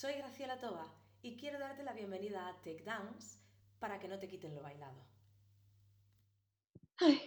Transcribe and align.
Soy 0.00 0.12
Graciela 0.12 0.56
Toba 0.60 0.86
y 1.22 1.36
quiero 1.36 1.58
darte 1.58 1.82
la 1.82 1.92
bienvenida 1.92 2.46
a 2.46 2.62
Tech 2.62 2.84
Dance 2.84 3.40
para 3.80 3.98
que 3.98 4.06
no 4.06 4.16
te 4.16 4.28
quiten 4.28 4.54
lo 4.54 4.62
bailado. 4.62 5.04
Ay, 7.00 7.20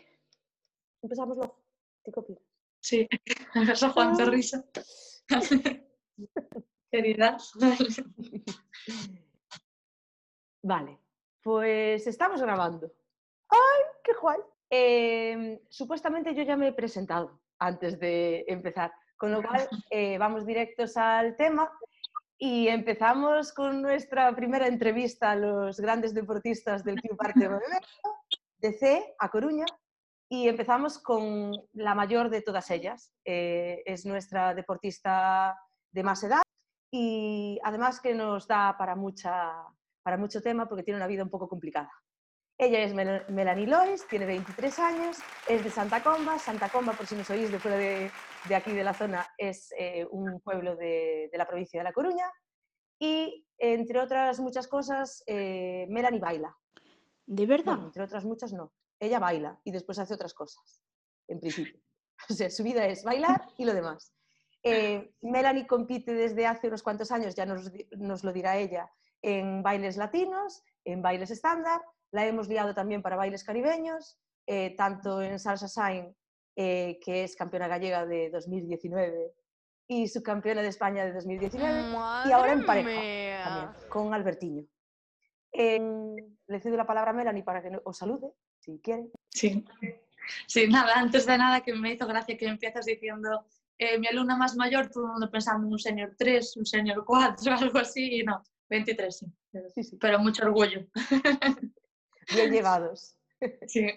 empezamos 1.01 1.35
luego. 1.35 1.61
¿Qué 2.01 2.11
opinas? 2.15 2.41
Sí, 2.79 3.09
empezó 3.55 3.91
Juan 3.91 4.15
qué 4.15 4.23
risa. 4.23 4.63
Querida. 6.89 7.35
Vale, 10.63 10.97
pues 11.43 12.07
estamos 12.07 12.41
grabando. 12.41 12.89
¡Ay, 13.49 13.83
qué 14.01 14.13
guay! 14.13 14.39
Em, 14.69 15.59
supuestamente 15.67 16.33
yo 16.33 16.43
ya 16.43 16.55
me 16.55 16.69
he 16.69 16.73
presentado 16.73 17.41
antes 17.59 17.99
de 17.99 18.45
empezar, 18.47 18.93
con 19.17 19.33
lo 19.33 19.43
cual 19.43 19.67
eh, 19.89 20.17
vamos 20.17 20.45
directos 20.45 20.95
al 20.95 21.35
tema 21.35 21.69
y 22.43 22.69
empezamos 22.69 23.53
con 23.53 23.83
nuestra 23.83 24.35
primera 24.35 24.65
entrevista 24.65 25.29
a 25.29 25.35
los 25.35 25.79
grandes 25.79 26.11
deportistas 26.11 26.83
del 26.83 26.99
Club 26.99 27.15
Arte 27.19 27.47
Movimiento, 27.47 27.87
de 28.57 28.73
C, 28.73 29.15
a 29.19 29.29
Coruña, 29.29 29.65
y 30.27 30.47
empezamos 30.47 30.97
con 30.97 31.51
la 31.73 31.93
mayor 31.93 32.31
de 32.31 32.41
todas 32.41 32.71
ellas. 32.71 33.13
Eh, 33.25 33.83
es 33.85 34.07
nuestra 34.07 34.55
deportista 34.55 35.55
de 35.91 36.01
más 36.01 36.23
edad 36.23 36.41
y 36.91 37.59
además 37.63 38.01
que 38.01 38.15
nos 38.15 38.47
da 38.47 38.75
para, 38.75 38.95
mucha, 38.95 39.53
para 40.01 40.17
mucho 40.17 40.41
tema 40.41 40.67
porque 40.67 40.81
tiene 40.81 40.97
una 40.97 41.05
vida 41.05 41.21
un 41.21 41.29
poco 41.29 41.47
complicada. 41.47 41.91
Ella 42.63 42.83
es 42.83 42.93
Melanie 42.93 43.65
Lois, 43.65 44.07
tiene 44.07 44.27
23 44.27 44.79
años, 44.79 45.17
es 45.47 45.63
de 45.63 45.71
Santa 45.71 46.03
Comba. 46.03 46.37
Santa 46.37 46.69
Comba, 46.69 46.93
por 46.93 47.07
si 47.07 47.15
no 47.15 47.23
oís 47.27 47.51
de 47.51 47.57
fuera 47.57 47.75
de, 47.75 48.11
de 48.47 48.55
aquí 48.55 48.71
de 48.71 48.83
la 48.83 48.93
zona, 48.93 49.27
es 49.35 49.73
eh, 49.79 50.05
un 50.11 50.39
pueblo 50.41 50.75
de, 50.75 51.29
de, 51.31 51.37
la 51.39 51.47
provincia 51.47 51.79
de 51.79 51.83
La 51.83 51.91
Coruña. 51.91 52.31
Y 52.99 53.47
entre 53.57 53.99
otras 53.99 54.39
muchas 54.39 54.67
cosas, 54.67 55.23
eh, 55.25 55.87
Melanie 55.89 56.19
baila. 56.19 56.55
¿De 57.25 57.47
verdad? 57.47 57.73
Bueno, 57.73 57.87
entre 57.87 58.03
otras 58.03 58.25
muchas 58.25 58.53
no 58.53 58.71
ella 59.01 59.19
baila 59.19 59.59
y 59.63 59.71
después 59.71 59.99
hace 59.99 60.13
otras 60.13 60.33
cosas, 60.33 60.81
en 61.27 61.39
principio. 61.39 61.81
O 62.29 62.33
sea, 62.33 62.51
su 62.51 62.61
vida 62.61 62.85
es 62.85 63.03
bailar 63.03 63.47
y 63.57 63.65
lo 63.65 63.73
demás. 63.73 64.13
Eh, 64.61 65.15
Melanie 65.21 65.65
compite 65.65 66.13
desde 66.13 66.45
hace 66.45 66.67
unos 66.67 66.83
cuantos 66.83 67.11
años, 67.11 67.33
ya 67.33 67.47
nos, 67.47 67.71
nos, 67.97 68.23
lo 68.23 68.31
dirá 68.31 68.57
ella, 68.57 68.91
en 69.23 69.63
bailes 69.63 69.97
latinos, 69.97 70.63
en 70.85 71.01
bailes 71.01 71.31
estándar. 71.31 71.81
La 72.11 72.25
hemos 72.25 72.47
liado 72.47 72.73
también 72.73 73.01
para 73.01 73.15
bailes 73.15 73.43
caribeños, 73.43 74.19
eh, 74.45 74.75
tanto 74.75 75.21
en 75.21 75.39
Salsa 75.39 75.67
Sign, 75.67 76.15
eh, 76.55 76.99
que 77.03 77.23
es 77.23 77.35
campeona 77.35 77.67
gallega 77.67 78.05
de 78.05 78.29
2019, 78.29 79.33
y 79.87 80.07
subcampeona 80.07 80.61
de 80.61 80.67
España 80.67 81.05
de 81.05 81.13
2019, 81.13 81.93
Madre 81.93 82.29
y 82.29 82.33
ahora 82.33 82.53
en 82.53 82.65
pareja 82.65 83.43
también, 83.43 83.89
con 83.89 84.13
Albertiño. 84.13 84.65
le 85.53 86.59
cedo 86.59 86.77
la 86.77 86.85
palabra 86.85 87.11
a 87.11 87.13
Melanie 87.13 87.43
para 87.43 87.61
que 87.61 87.77
os 87.83 87.97
salude 87.97 88.33
si 88.59 88.79
quieren. 88.79 89.11
Sí. 89.29 89.65
sí, 90.47 90.67
nada, 90.67 90.93
antes 90.95 91.25
de 91.25 91.37
nada 91.37 91.61
que 91.61 91.73
me 91.73 91.93
hizo 91.93 92.07
gracia 92.07 92.37
que 92.37 92.45
empiezas 92.47 92.85
diciendo 92.85 93.45
eh, 93.77 93.97
mi 93.97 94.07
alumna 94.07 94.37
más 94.37 94.55
mayor, 94.55 94.89
todo 94.91 95.05
el 95.05 95.11
mundo 95.13 95.31
pensando 95.31 95.65
en 95.65 95.73
un 95.73 95.79
senior 95.79 96.13
3, 96.15 96.57
un 96.57 96.65
senior 96.67 97.03
4, 97.03 97.51
algo 97.59 97.79
así, 97.79 98.19
y 98.19 98.23
no, 98.23 98.43
23 98.69 99.17
sí, 99.17 99.25
Sí, 99.73 99.83
sí. 99.83 99.97
pero 99.97 100.19
mucho 100.19 100.45
orgullo. 100.45 100.85
Bien 102.33 102.51
llevados. 102.51 103.15
Sí. 103.67 103.87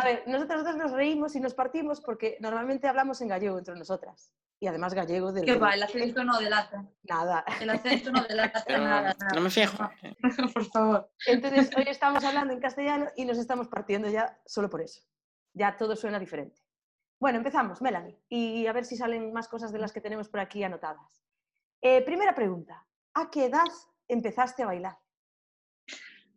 A 0.00 0.04
ver, 0.04 0.22
nosotras 0.26 0.64
dos 0.64 0.76
nos 0.76 0.92
reímos 0.92 1.36
y 1.36 1.40
nos 1.40 1.52
partimos 1.54 2.00
porque 2.00 2.38
normalmente 2.40 2.88
hablamos 2.88 3.20
en 3.20 3.28
gallego 3.28 3.58
entre 3.58 3.74
nosotras. 3.74 4.32
Y 4.58 4.68
además 4.68 4.94
gallego 4.94 5.32
del... 5.32 5.44
¿Qué 5.44 5.56
va? 5.56 5.74
El 5.74 5.82
acento 5.82 6.24
no 6.24 6.38
delata. 6.38 6.88
Nada. 7.02 7.44
El 7.60 7.68
acento 7.68 8.10
no 8.10 8.24
delata 8.24 8.64
nada. 8.78 9.16
no 9.34 9.40
me 9.42 9.50
fijo. 9.50 9.76
Por 10.54 10.64
favor. 10.64 11.10
Entonces, 11.26 11.70
hoy 11.76 11.84
estamos 11.88 12.24
hablando 12.24 12.54
en 12.54 12.60
castellano 12.60 13.08
y 13.16 13.26
nos 13.26 13.36
estamos 13.36 13.68
partiendo 13.68 14.08
ya 14.08 14.40
solo 14.46 14.70
por 14.70 14.80
eso. 14.80 15.02
Ya 15.52 15.76
todo 15.76 15.94
suena 15.94 16.18
diferente. 16.18 16.62
Bueno, 17.18 17.38
empezamos, 17.38 17.80
Melanie, 17.80 18.18
y 18.28 18.66
a 18.66 18.72
ver 18.72 18.84
si 18.84 18.96
salen 18.96 19.32
más 19.32 19.48
cosas 19.48 19.72
de 19.72 19.78
las 19.78 19.92
que 19.92 20.02
tenemos 20.02 20.28
por 20.28 20.40
aquí 20.40 20.62
anotadas. 20.62 21.22
Eh, 21.80 22.02
primera 22.02 22.34
pregunta, 22.34 22.86
¿a 23.14 23.30
qué 23.30 23.46
edad 23.46 23.64
empezaste 24.06 24.62
a 24.62 24.66
bailar? 24.66 24.98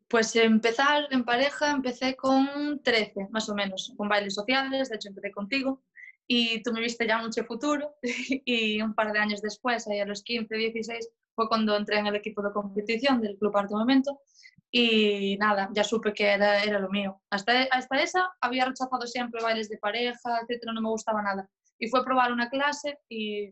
Pues 0.10 0.36
empezar 0.36 1.08
en 1.12 1.24
pareja, 1.24 1.70
empecé 1.70 2.16
con 2.16 2.82
13, 2.84 3.28
más 3.30 3.48
o 3.48 3.54
menos, 3.54 3.94
con 3.96 4.10
bailes 4.10 4.34
sociales, 4.34 4.90
de 4.90 4.96
hecho 4.96 5.10
empecé 5.10 5.32
contigo, 5.32 5.84
y 6.28 6.64
tú 6.64 6.74
me 6.74 6.82
viste 6.82 7.08
ya 7.08 7.20
mucho 7.20 7.44
futuro, 7.44 7.96
y 8.46 8.82
un 8.82 8.96
par 8.96 9.14
de 9.14 9.20
años 9.20 9.42
después, 9.42 9.88
ahí 9.88 10.00
a 10.00 10.06
los 10.06 10.24
15, 10.24 10.56
16, 10.56 11.10
fue 11.36 11.48
cuando 11.48 11.78
entré 11.78 12.00
en 12.00 12.08
el 12.08 12.16
equipo 12.16 12.42
de 12.42 12.52
competición 12.52 13.22
del 13.22 13.38
Club 13.38 13.56
Arte 13.56 13.76
Momento, 13.76 14.20
y 14.72 15.38
nada, 15.38 15.70
ya 15.74 15.84
supe 15.84 16.14
que 16.14 16.26
era, 16.26 16.64
era 16.64 16.80
lo 16.80 16.90
mío. 16.90 17.22
Hasta, 17.30 17.64
hasta 17.72 18.02
esa 18.02 18.32
había 18.42 18.66
rechazado 18.66 19.06
siempre 19.06 19.44
bailes 19.44 19.70
de 19.70 19.78
pareja, 19.78 20.40
etcétera, 20.42 20.74
no 20.74 20.82
me 20.82 20.90
gustaba 20.90 21.22
nada. 21.22 21.48
Y 21.78 21.88
fue 21.88 22.00
a 22.00 22.04
probar 22.04 22.32
una 22.32 22.50
clase 22.50 23.00
y 23.10 23.50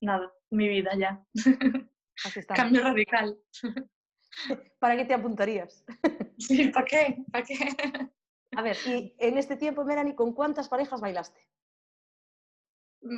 nada, 0.00 0.32
mi 0.50 0.68
vida 0.68 0.90
ya. 0.98 1.24
Estamos. 2.36 2.56
Cambio 2.56 2.82
radical. 2.82 3.38
¿Para 4.78 4.96
qué 4.96 5.04
te 5.04 5.14
apuntarías? 5.14 5.84
Sí, 6.38 6.68
¿para 6.68 6.86
qué? 6.86 7.22
¿Para 7.30 7.44
qué? 7.44 7.54
A 8.56 8.62
ver, 8.62 8.76
y 8.86 9.14
en 9.18 9.36
este 9.36 9.56
tiempo, 9.56 9.84
Melanie, 9.84 10.14
¿con 10.14 10.32
cuántas 10.32 10.70
parejas 10.70 11.02
bailaste? 11.02 11.46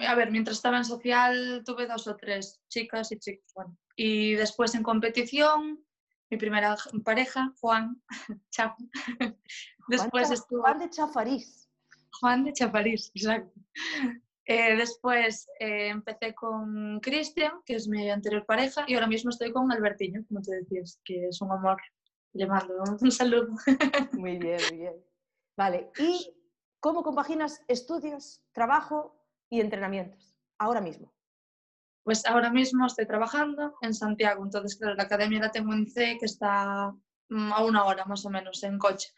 A 0.06 0.14
ver, 0.16 0.30
mientras 0.32 0.56
estaba 0.56 0.78
en 0.78 0.84
social 0.84 1.62
tuve 1.64 1.86
dos 1.86 2.06
o 2.08 2.16
tres 2.16 2.60
chicas 2.68 3.12
y 3.12 3.18
chicos, 3.18 3.52
bueno. 3.54 3.78
Y 3.94 4.34
después 4.34 4.74
en 4.74 4.82
competición, 4.82 5.86
mi 6.30 6.36
primera 6.36 6.76
pareja, 7.04 7.52
Juan. 7.60 8.02
Después 9.88 10.28
Juan, 10.28 10.32
estuvo 10.32 10.62
Juan 10.62 10.78
de 10.78 10.90
Chafariz. 10.90 11.68
Juan 12.20 12.44
de 12.44 12.52
Chaparís, 12.52 13.10
exacto. 13.14 13.60
Eh, 14.44 14.76
después 14.76 15.48
eh, 15.60 15.88
empecé 15.88 16.34
con 16.34 16.98
Cristian, 17.00 17.60
que 17.64 17.76
es 17.76 17.86
mi 17.86 18.10
anterior 18.10 18.44
pareja, 18.44 18.84
y 18.88 18.94
ahora 18.94 19.06
mismo 19.06 19.30
estoy 19.30 19.52
con 19.52 19.70
Albertiño, 19.70 20.24
como 20.26 20.42
te 20.42 20.56
decías, 20.56 21.00
que 21.04 21.28
es 21.28 21.40
un 21.40 21.52
amor. 21.52 21.80
Le 22.32 22.46
mando 22.46 22.82
un 23.00 23.10
saludo. 23.10 23.54
Muy 24.12 24.38
bien, 24.38 24.58
muy 24.70 24.78
bien. 24.78 24.94
Vale, 25.56 25.90
¿y 25.98 26.34
cómo 26.80 27.02
compaginas 27.02 27.62
estudios, 27.68 28.42
trabajo 28.52 29.22
y 29.50 29.60
entrenamientos 29.60 30.34
ahora 30.58 30.80
mismo? 30.80 31.12
Pues 32.02 32.24
ahora 32.26 32.50
mismo 32.50 32.86
estoy 32.86 33.06
trabajando 33.06 33.74
en 33.82 33.94
Santiago, 33.94 34.42
entonces 34.44 34.76
claro, 34.76 34.94
la 34.94 35.04
academia 35.04 35.40
la 35.40 35.52
tengo 35.52 35.72
en 35.74 35.86
C, 35.86 36.16
que 36.18 36.26
está 36.26 36.92
mm, 37.28 37.52
a 37.52 37.64
una 37.64 37.84
hora 37.84 38.06
más 38.06 38.24
o 38.24 38.30
menos 38.30 38.62
en 38.64 38.78
coche. 38.78 39.10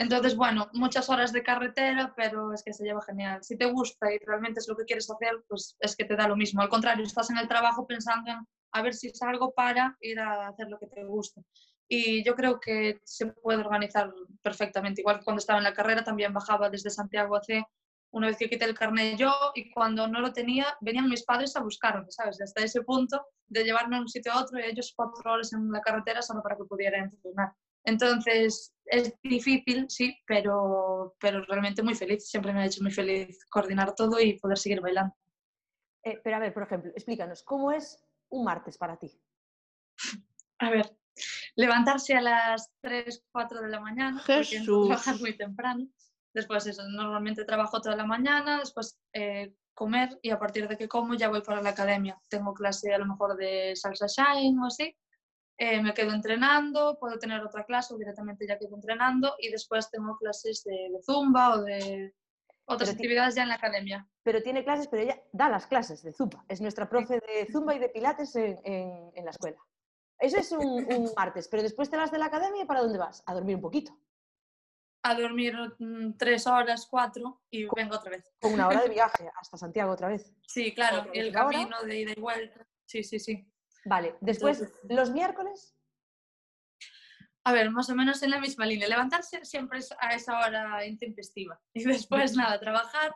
Entonces, 0.00 0.34
bueno, 0.34 0.70
muchas 0.72 1.10
horas 1.10 1.30
de 1.30 1.42
carretera, 1.42 2.14
pero 2.16 2.54
es 2.54 2.62
que 2.62 2.72
se 2.72 2.84
lleva 2.84 3.02
genial. 3.02 3.44
Si 3.44 3.58
te 3.58 3.66
gusta 3.66 4.10
y 4.10 4.16
realmente 4.24 4.58
es 4.58 4.66
lo 4.66 4.74
que 4.74 4.86
quieres 4.86 5.10
hacer, 5.10 5.44
pues 5.46 5.76
es 5.78 5.94
que 5.94 6.06
te 6.06 6.16
da 6.16 6.26
lo 6.26 6.36
mismo. 6.36 6.62
Al 6.62 6.70
contrario, 6.70 7.04
estás 7.04 7.28
en 7.28 7.36
el 7.36 7.46
trabajo 7.46 7.86
pensando 7.86 8.30
en 8.30 8.38
a 8.72 8.82
ver 8.82 8.94
si 8.94 9.10
salgo 9.10 9.52
para 9.52 9.98
ir 10.00 10.18
a 10.18 10.48
hacer 10.48 10.68
lo 10.70 10.78
que 10.78 10.86
te 10.86 11.04
gusta. 11.04 11.42
Y 11.86 12.24
yo 12.24 12.34
creo 12.34 12.58
que 12.58 13.02
se 13.04 13.26
puede 13.26 13.58
organizar 13.58 14.10
perfectamente. 14.40 15.02
Igual 15.02 15.18
que 15.18 15.24
cuando 15.24 15.40
estaba 15.40 15.58
en 15.58 15.64
la 15.64 15.74
carrera 15.74 16.02
también 16.02 16.32
bajaba 16.32 16.70
desde 16.70 16.88
Santiago 16.88 17.36
a 17.36 17.42
C 17.42 17.62
una 18.12 18.28
vez 18.28 18.38
que 18.38 18.48
quité 18.48 18.64
el 18.64 18.78
carnet 18.78 19.18
yo 19.18 19.32
y 19.54 19.70
cuando 19.70 20.08
no 20.08 20.20
lo 20.20 20.32
tenía 20.32 20.66
venían 20.80 21.10
mis 21.10 21.24
padres 21.24 21.54
a 21.56 21.60
buscarme, 21.60 22.06
¿sabes? 22.08 22.40
Hasta 22.40 22.64
ese 22.64 22.82
punto 22.82 23.22
de 23.48 23.64
llevarme 23.64 23.96
de 23.96 24.02
un 24.02 24.08
sitio 24.08 24.32
a 24.32 24.40
otro 24.40 24.58
y 24.58 24.62
ellos 24.62 24.94
cuatro 24.96 25.30
horas 25.30 25.52
en 25.52 25.70
la 25.70 25.82
carretera 25.82 26.22
solo 26.22 26.42
para 26.42 26.56
que 26.56 26.64
pudiera 26.64 26.98
entrenar. 26.98 27.52
Entonces 27.84 28.74
es 28.84 29.14
difícil, 29.22 29.86
sí, 29.88 30.16
pero, 30.26 31.14
pero 31.20 31.44
realmente 31.44 31.82
muy 31.82 31.94
feliz. 31.94 32.28
Siempre 32.28 32.52
me 32.52 32.62
ha 32.62 32.66
hecho 32.66 32.82
muy 32.82 32.92
feliz 32.92 33.44
coordinar 33.48 33.94
todo 33.94 34.20
y 34.20 34.38
poder 34.38 34.58
seguir 34.58 34.80
bailando. 34.80 35.14
Eh, 36.02 36.20
pero 36.22 36.36
a 36.36 36.40
ver, 36.40 36.52
por 36.52 36.64
ejemplo, 36.64 36.90
explícanos, 36.94 37.42
¿cómo 37.42 37.72
es 37.72 38.02
un 38.30 38.44
martes 38.44 38.78
para 38.78 38.98
ti? 38.98 39.10
A 40.58 40.70
ver, 40.70 40.96
levantarse 41.56 42.14
a 42.14 42.20
las 42.20 42.70
3, 42.80 43.24
4 43.32 43.62
de 43.62 43.68
la 43.68 43.80
mañana, 43.80 44.22
porque 44.26 44.44
Jesús. 44.44 44.88
trabajar 44.88 45.20
muy 45.20 45.36
temprano. 45.36 45.88
Después 46.32 46.66
eso, 46.66 46.82
normalmente 46.88 47.44
trabajo 47.44 47.80
toda 47.80 47.96
la 47.96 48.06
mañana, 48.06 48.60
después 48.60 48.98
eh, 49.12 49.52
comer 49.74 50.18
y 50.22 50.30
a 50.30 50.38
partir 50.38 50.68
de 50.68 50.76
que 50.76 50.88
como 50.88 51.14
ya 51.14 51.28
voy 51.28 51.42
para 51.42 51.62
la 51.62 51.70
academia. 51.70 52.20
Tengo 52.28 52.54
clase 52.54 52.94
a 52.94 52.98
lo 52.98 53.06
mejor 53.06 53.36
de 53.36 53.74
salsa 53.74 54.06
shine 54.06 54.60
o 54.60 54.66
así. 54.66 54.94
Eh, 55.62 55.82
me 55.82 55.92
quedo 55.92 56.12
entrenando, 56.14 56.96
puedo 56.98 57.18
tener 57.18 57.42
otra 57.42 57.66
clase 57.66 57.92
o 57.92 57.98
directamente 57.98 58.46
ya 58.46 58.58
quedo 58.58 58.74
entrenando 58.76 59.34
y 59.38 59.50
después 59.50 59.90
tengo 59.90 60.16
clases 60.16 60.64
de, 60.64 60.88
de 60.90 61.02
zumba 61.02 61.50
o 61.54 61.62
de 61.62 62.14
otras 62.64 62.88
Pero 62.88 62.92
actividades 62.96 63.34
ya 63.34 63.42
en 63.42 63.50
la 63.50 63.56
academia. 63.56 64.08
Pero 64.22 64.40
tiene 64.42 64.64
clases, 64.64 64.88
pero 64.88 65.02
ella 65.02 65.20
da 65.32 65.50
las 65.50 65.66
clases 65.66 66.02
de 66.02 66.14
Zumba. 66.14 66.44
Es 66.48 66.62
nuestra 66.62 66.88
profe 66.88 67.14
de 67.20 67.46
Zumba 67.52 67.74
y 67.74 67.78
de 67.78 67.90
Pilates 67.90 68.34
en, 68.36 68.58
en- 68.64 69.10
en 69.14 69.24
la 69.26 69.32
escuela. 69.32 69.58
Eso 70.18 70.38
es 70.38 70.50
un, 70.52 70.66
un 70.66 71.10
martes, 71.16 71.46
pero 71.48 71.62
después 71.62 71.90
te 71.90 71.98
vas 71.98 72.10
de 72.10 72.18
la 72.18 72.26
academia 72.26 72.62
y 72.62 72.66
¿para 72.66 72.80
dónde 72.80 72.98
vas? 72.98 73.22
A 73.26 73.34
dormir 73.34 73.56
un 73.56 73.62
poquito. 73.62 73.92
A 75.02 75.14
dormir 75.14 75.54
mm, 75.78 76.16
tres 76.16 76.46
horas, 76.46 76.86
cuatro 76.90 77.42
y 77.50 77.66
vengo 77.74 77.96
otra 77.96 78.12
vez. 78.12 78.32
Con 78.40 78.52
una 78.54 78.66
hora 78.66 78.80
de 78.82 78.88
viaje 78.94 79.30
hasta 79.38 79.58
Santiago 79.58 79.92
otra 79.92 80.08
vez. 80.08 80.32
Sí, 80.46 80.72
claro, 80.74 81.00
Otra 81.00 81.12
el 81.12 81.28
hora. 81.36 81.50
camino 81.50 81.82
de 81.82 81.98
ida 82.00 82.12
y 82.16 82.20
vuelta. 82.20 82.66
Sí, 82.86 83.02
sí, 83.02 83.18
sí. 83.18 83.49
Vale, 83.84 84.16
después, 84.20 84.60
Entonces- 84.60 84.96
los 84.96 85.10
miércoles, 85.10 85.76
A 87.42 87.52
ver, 87.52 87.70
más 87.70 87.88
o 87.88 87.94
menos 87.94 88.22
en 88.22 88.30
la 88.30 88.38
misma 88.38 88.66
línea. 88.66 88.86
Levantarse 88.86 89.42
siempre 89.46 89.78
es 89.78 89.94
a 89.98 90.14
esa 90.14 90.38
hora 90.38 90.84
intempestiva. 90.84 91.58
Y 91.74 91.84
después, 91.84 92.36
nada, 92.36 92.60
trabajar. 92.60 93.14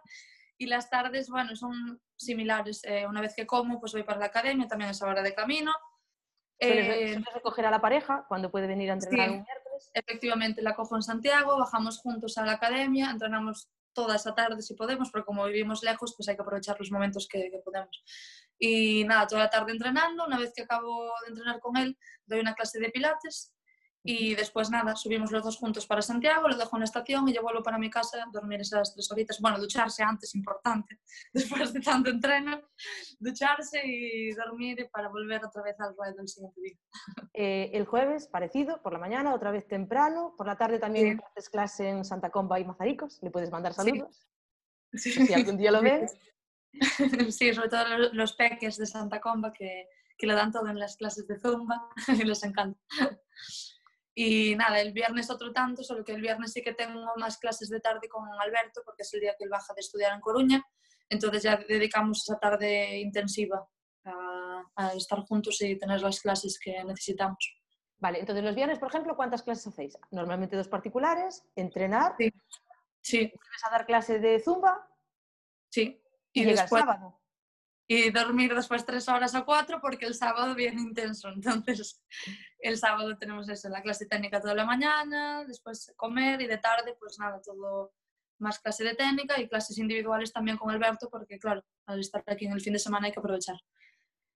Y 0.56 0.66
las 0.66 0.88
tardes, 0.88 1.28
bueno, 1.28 1.54
son 1.56 2.00
similares. 2.16 2.82
Eh, 2.84 3.06
una 3.06 3.20
vez 3.20 3.34
que 3.36 3.46
como, 3.46 3.78
pues 3.80 3.92
voy 3.92 4.02
para 4.02 4.18
la 4.18 4.26
academia, 4.26 4.66
también 4.66 4.88
a 4.88 4.92
esa 4.92 5.06
hora 5.06 5.22
de 5.22 5.34
camino. 5.34 5.72
Eh, 6.58 7.22
recoger 7.34 7.66
a 7.66 7.70
la 7.70 7.80
pareja 7.80 8.24
cuando 8.26 8.50
puede 8.50 8.66
venir 8.66 8.90
a 8.90 8.94
entrenar 8.94 9.28
sí. 9.28 9.34
un 9.34 9.42
miércoles. 9.42 9.90
efectivamente, 9.92 10.62
la 10.62 10.74
cojo 10.74 10.96
en 10.96 11.02
Santiago, 11.02 11.58
bajamos 11.58 11.98
juntos 11.98 12.38
a 12.38 12.46
la 12.46 12.52
academia, 12.52 13.10
entrenamos 13.10 13.70
toda 13.92 14.16
esa 14.16 14.34
tarde 14.34 14.62
si 14.62 14.74
podemos, 14.74 15.10
pero 15.10 15.24
como 15.26 15.44
vivimos 15.44 15.82
lejos, 15.82 16.14
pues 16.16 16.28
hay 16.28 16.36
que 16.36 16.42
aprovechar 16.42 16.76
los 16.78 16.90
momentos 16.90 17.28
que, 17.28 17.50
que 17.50 17.58
podemos. 17.58 18.04
Y 18.58 19.04
nada, 19.04 19.26
toda 19.26 19.44
la 19.44 19.50
tarde 19.50 19.72
entrenando. 19.72 20.26
Una 20.26 20.38
vez 20.38 20.52
que 20.54 20.62
acabo 20.62 21.06
de 21.24 21.28
entrenar 21.30 21.60
con 21.60 21.76
él, 21.76 21.98
doy 22.26 22.40
una 22.40 22.54
clase 22.54 22.78
de 22.78 22.90
pilates. 22.90 23.50
Y 24.06 24.34
después 24.34 24.68
nada, 24.68 24.96
subimos 24.96 25.32
los 25.32 25.42
dos 25.42 25.56
juntos 25.56 25.86
para 25.86 26.02
Santiago, 26.02 26.46
lo 26.46 26.58
dejo 26.58 26.76
en 26.76 26.80
la 26.80 26.84
estación 26.84 27.26
y 27.26 27.32
yo 27.32 27.40
vuelvo 27.40 27.62
para 27.62 27.78
mi 27.78 27.88
casa, 27.88 28.22
dormir 28.30 28.60
esas 28.60 28.92
tres 28.92 29.10
horitas. 29.10 29.40
Bueno, 29.40 29.58
ducharse 29.58 30.02
antes, 30.02 30.34
importante, 30.34 31.00
después 31.32 31.72
de 31.72 31.80
tanto 31.80 32.10
entreno, 32.10 32.60
ducharse 33.18 33.80
y 33.82 34.30
dormir 34.34 34.90
para 34.92 35.08
volver 35.08 35.42
otra 35.42 35.62
vez 35.62 35.80
al 35.80 35.96
ruedo 35.96 36.16
del 36.16 36.28
siguiente 36.28 36.60
día. 36.60 36.76
Eh, 37.32 37.70
el 37.72 37.86
jueves, 37.86 38.26
parecido, 38.28 38.82
por 38.82 38.92
la 38.92 38.98
mañana, 38.98 39.32
otra 39.34 39.50
vez 39.50 39.66
temprano. 39.66 40.34
Por 40.36 40.46
la 40.48 40.56
tarde 40.58 40.78
también 40.78 41.16
Sí. 41.16 41.24
haces 41.30 41.48
clase 41.48 41.88
en 41.88 42.04
Santa 42.04 42.28
Comba 42.28 42.60
y 42.60 42.66
Mazaricos. 42.66 43.20
Le 43.22 43.30
puedes 43.30 43.50
mandar 43.50 43.72
Sí. 43.72 43.76
saludos. 43.84 44.28
Si 44.92 45.32
algún 45.32 45.56
día 45.56 45.70
lo 45.72 45.80
ven. 46.02 46.06
Sí, 47.32 47.52
sobre 47.54 47.68
todo 47.68 47.84
los- 48.12 48.34
peques 48.34 48.76
de 48.78 48.86
Santa 48.86 49.20
Comba 49.20 49.52
que, 49.52 49.88
que 50.16 50.26
lo 50.26 50.34
dan 50.34 50.52
todo 50.52 50.68
en 50.68 50.78
las 50.78 50.96
clases 50.96 51.26
de 51.26 51.38
Zumba 51.38 51.88
y 52.08 52.12
les 52.24 52.42
encanta. 52.44 52.78
Y 54.16 54.54
nada, 54.54 54.80
el 54.80 54.92
viernes 54.92 55.28
otro 55.30 55.52
tanto, 55.52 55.82
solo 55.82 56.04
que 56.04 56.12
el 56.12 56.20
viernes 56.20 56.52
sí 56.52 56.62
que 56.62 56.72
tengo 56.74 57.04
más 57.16 57.38
clases 57.38 57.68
de 57.68 57.80
tarde 57.80 58.08
con 58.08 58.28
Alberto 58.40 58.82
porque 58.84 59.02
es 59.02 59.12
el 59.14 59.20
día 59.20 59.34
que 59.36 59.44
él 59.44 59.50
baja 59.50 59.74
de 59.74 59.80
estudiar 59.80 60.12
en 60.14 60.20
Coruña. 60.20 60.62
Entonces 61.08 61.42
ya 61.42 61.56
dedicamos 61.56 62.22
esa 62.22 62.38
tarde 62.38 62.98
intensiva 63.00 63.66
a, 64.04 64.62
a 64.76 64.94
estar 64.94 65.18
juntos 65.20 65.60
y 65.62 65.76
tener 65.76 66.00
las 66.00 66.20
clases 66.20 66.58
que 66.60 66.82
necesitamos. 66.84 67.60
Vale, 67.98 68.20
entonces 68.20 68.44
los 68.44 68.54
viernes, 68.54 68.78
por 68.78 68.88
ejemplo, 68.88 69.16
¿cuántas 69.16 69.42
clases 69.42 69.66
hacéis? 69.66 69.98
Normalmente 70.10 70.56
dos 70.56 70.68
particulares, 70.68 71.42
entrenar, 71.56 72.14
Sí. 72.18 72.32
Sí, 73.06 73.18
vuelves 73.18 73.64
a 73.66 73.70
dar 73.70 73.84
clase 73.84 74.18
de 74.18 74.40
zumba 74.40 74.88
sí. 75.68 76.00
Y, 76.34 76.40
Y 76.42 76.44
llega 76.44 76.62
después 76.62 76.82
el 76.82 76.88
sábado. 76.88 77.20
y 77.86 78.10
dormir 78.10 78.54
después 78.54 78.84
tres 78.84 79.08
horas 79.08 79.34
o 79.34 79.44
cuatro 79.46 79.80
porque 79.80 80.04
el 80.06 80.14
sábado 80.14 80.54
viene 80.54 80.82
intenso. 80.82 81.28
Entonces, 81.34 82.02
el 82.58 82.76
sábado 82.76 83.16
tenemos 83.16 83.48
eso, 83.48 83.68
la 83.70 83.80
clase 83.82 84.06
técnica 84.06 84.40
toda 84.40 84.54
la 84.54 84.64
mañana, 84.66 85.44
después 85.46 85.92
comer 85.96 86.40
y 86.42 86.46
de 86.46 86.58
tarde, 86.58 86.94
pues 86.98 87.18
nada, 87.18 87.40
todo 87.42 87.94
más 88.40 88.58
clase 88.58 88.84
de 88.84 88.94
técnica 88.94 89.40
y 89.40 89.48
clases 89.48 89.78
individuales 89.78 90.32
también 90.32 90.56
con 90.58 90.70
Alberto 90.70 91.08
porque, 91.10 91.38
claro, 91.38 91.64
al 91.86 92.00
estar 92.00 92.22
aquí 92.26 92.46
en 92.46 92.52
el 92.52 92.60
fin 92.60 92.72
de 92.72 92.78
semana 92.78 93.06
hay 93.06 93.12
que 93.12 93.20
aprovechar. 93.20 93.56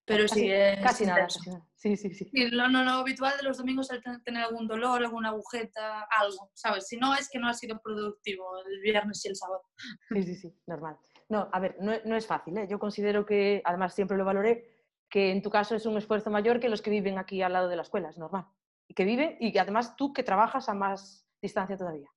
Pero 0.05 0.25
Casi, 0.27 0.41
sí, 0.41 0.51
es 0.51 0.81
casi 0.81 1.05
nada. 1.05 1.29
Sí, 1.77 1.95
sí, 1.99 2.15
sí. 2.15 2.31
Y 2.33 2.49
lo, 2.49 2.69
no, 2.69 2.83
lo 2.83 2.93
habitual 2.93 3.37
de 3.37 3.43
los 3.43 3.59
domingos 3.59 3.91
es 3.91 4.01
ten- 4.01 4.23
tener 4.25 4.43
algún 4.45 4.67
dolor, 4.67 5.03
alguna 5.03 5.29
agujeta, 5.29 6.05
algo, 6.05 6.51
¿sabes? 6.55 6.87
Si 6.87 6.97
no, 6.97 7.15
es 7.15 7.29
que 7.29 7.39
no 7.39 7.47
ha 7.47 7.53
sido 7.53 7.79
productivo 7.83 8.45
el 8.67 8.81
viernes 8.81 9.23
y 9.27 9.29
el 9.29 9.37
sábado. 9.37 9.65
Sí, 10.09 10.23
sí, 10.23 10.35
sí, 10.37 10.55
normal. 10.67 10.97
No, 11.29 11.49
a 11.53 11.61
ver, 11.61 11.77
no, 11.81 11.93
no 12.05 12.17
es 12.17 12.27
fácil. 12.27 12.57
¿eh? 12.59 12.67
Yo 12.69 12.79
considero 12.79 13.27
que, 13.27 13.61
además 13.65 13.95
siempre 13.95 14.17
lo 14.17 14.25
valoré, 14.25 14.79
que 15.11 15.31
en 15.31 15.43
tu 15.43 15.51
caso 15.51 15.75
es 15.75 15.87
un 15.87 15.97
esfuerzo 15.97 16.31
mayor 16.31 16.61
que 16.61 16.69
los 16.69 16.83
que 16.83 16.91
viven 16.91 17.19
aquí 17.19 17.43
al 17.43 17.53
lado 17.53 17.69
de 17.69 17.77
la 17.77 17.83
escuela, 17.83 18.09
es 18.09 18.19
normal. 18.19 18.47
Y 18.87 18.95
que 18.95 19.05
viven, 19.05 19.37
y 19.41 19.53
que 19.53 19.61
además 19.61 19.97
tú 19.97 20.13
que 20.13 20.23
trabajas 20.23 20.69
a 20.69 20.75
más 20.75 21.27
distancia 21.41 21.77
todavía. 21.77 22.09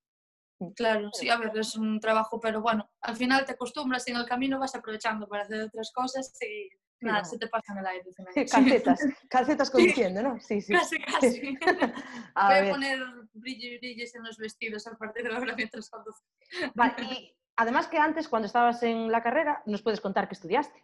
Claro, 0.75 1.09
sí, 1.13 1.27
a 1.29 1.37
ver, 1.37 1.51
es 1.57 1.75
un 1.75 1.99
trabajo, 1.99 2.39
pero 2.39 2.61
bueno, 2.61 2.89
al 3.01 3.15
final 3.15 3.45
te 3.45 3.53
acostumbras 3.53 4.07
y 4.07 4.11
en 4.11 4.17
el 4.17 4.25
camino 4.27 4.59
vas 4.59 4.75
aprovechando 4.75 5.27
para 5.27 5.43
hacer 5.43 5.63
otras 5.63 5.91
cosas 5.91 6.31
y 6.41 6.69
nada, 7.03 7.19
no. 7.19 7.25
se 7.25 7.39
te 7.39 7.47
pasa 7.47 7.73
en 7.73 7.79
el 7.79 7.85
aire. 7.87 8.09
Calcetas, 8.51 8.99
calcetas 9.27 9.71
conduciendo, 9.71 10.21
¿no? 10.21 10.39
Sí, 10.39 10.61
sí. 10.61 10.73
Casi, 10.73 10.99
casi. 10.99 11.57
A 12.35 12.47
Voy 12.47 12.57
a 12.57 12.61
ver, 12.61 12.71
poner 12.71 12.99
brillo 13.33 13.69
y 13.69 13.77
brillos 13.79 14.13
en 14.13 14.23
los 14.23 14.37
vestidos 14.37 14.85
a 14.85 14.95
partir 14.95 15.23
de 15.23 15.35
ahora 15.35 15.55
mientras 15.55 15.89
conduzco. 15.89 16.27
vale, 16.75 17.03
y 17.03 17.35
además 17.61 17.87
que 17.87 17.97
antes, 17.97 18.27
cuando 18.27 18.47
estabas 18.47 18.81
en 18.83 19.11
la 19.11 19.21
carrera, 19.21 19.61
nos 19.65 19.81
puedes 19.81 20.01
contar 20.01 20.27
que 20.27 20.33
estudiaste. 20.33 20.83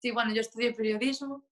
Sí, 0.00 0.10
bueno, 0.10 0.34
yo 0.34 0.40
estudié 0.40 0.72
periodismo. 0.72 1.44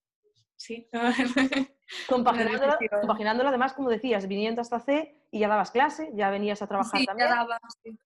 Sí. 0.57 0.89
Compaginándolo, 2.09 3.49
además, 3.49 3.75
como 3.75 3.91
decías, 3.91 4.27
viniendo 4.27 4.61
hasta 4.61 4.81
C 4.81 5.27
y 5.31 5.41
ya 5.41 5.49
dabas 5.49 5.71
clase, 5.71 6.11
ya 6.15 6.31
venías 6.31 6.63
a 6.63 6.67
trabajar 6.67 7.01
sí, 7.01 7.07
también. 7.07 7.29
ya 7.29 7.37
daba, 7.37 7.59
sí. 7.83 7.99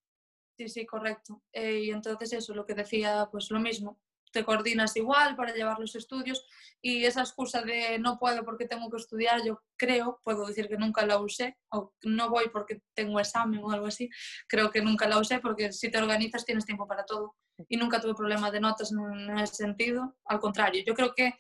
sí, 0.57 0.69
sí, 0.69 0.87
correcto. 0.87 1.43
Eh, 1.53 1.81
y 1.85 1.91
entonces 1.91 2.33
eso, 2.33 2.55
lo 2.55 2.65
que 2.65 2.75
decía, 2.75 3.29
pues 3.31 3.51
lo 3.51 3.61
mismo. 3.61 3.99
Te 4.37 4.45
coordinas 4.45 4.95
igual 4.99 5.35
para 5.35 5.55
llevar 5.55 5.79
los 5.79 5.95
estudios 5.95 6.45
y 6.83 7.07
esa 7.07 7.23
excusa 7.23 7.63
de 7.63 7.99
no 7.99 8.19
puedo 8.19 8.45
porque 8.45 8.69
tengo 8.69 8.91
que 8.91 8.99
estudiar, 8.99 9.43
yo 9.43 9.63
creo, 9.79 10.21
puedo 10.23 10.47
decir 10.47 10.69
que 10.69 10.77
nunca 10.77 11.07
la 11.07 11.19
usé, 11.19 11.57
o 11.71 11.95
no 12.03 12.29
voy 12.29 12.51
porque 12.53 12.83
tengo 12.93 13.19
examen 13.19 13.65
o 13.65 13.71
algo 13.71 13.87
así, 13.87 14.11
creo 14.47 14.71
que 14.71 14.83
nunca 14.83 15.09
la 15.09 15.19
usé 15.19 15.39
porque 15.39 15.73
si 15.73 15.91
te 15.91 15.97
organizas 15.97 16.45
tienes 16.45 16.67
tiempo 16.67 16.87
para 16.87 17.07
todo 17.07 17.35
y 17.67 17.79
nunca 17.79 17.99
tuve 17.99 18.15
problema 18.15 18.51
de 18.51 18.61
notas 18.61 18.93
en 18.93 19.39
ese 19.39 19.55
sentido, 19.55 20.19
al 20.27 20.39
contrario, 20.39 20.83
yo 20.87 20.93
creo 20.93 21.15
que 21.15 21.33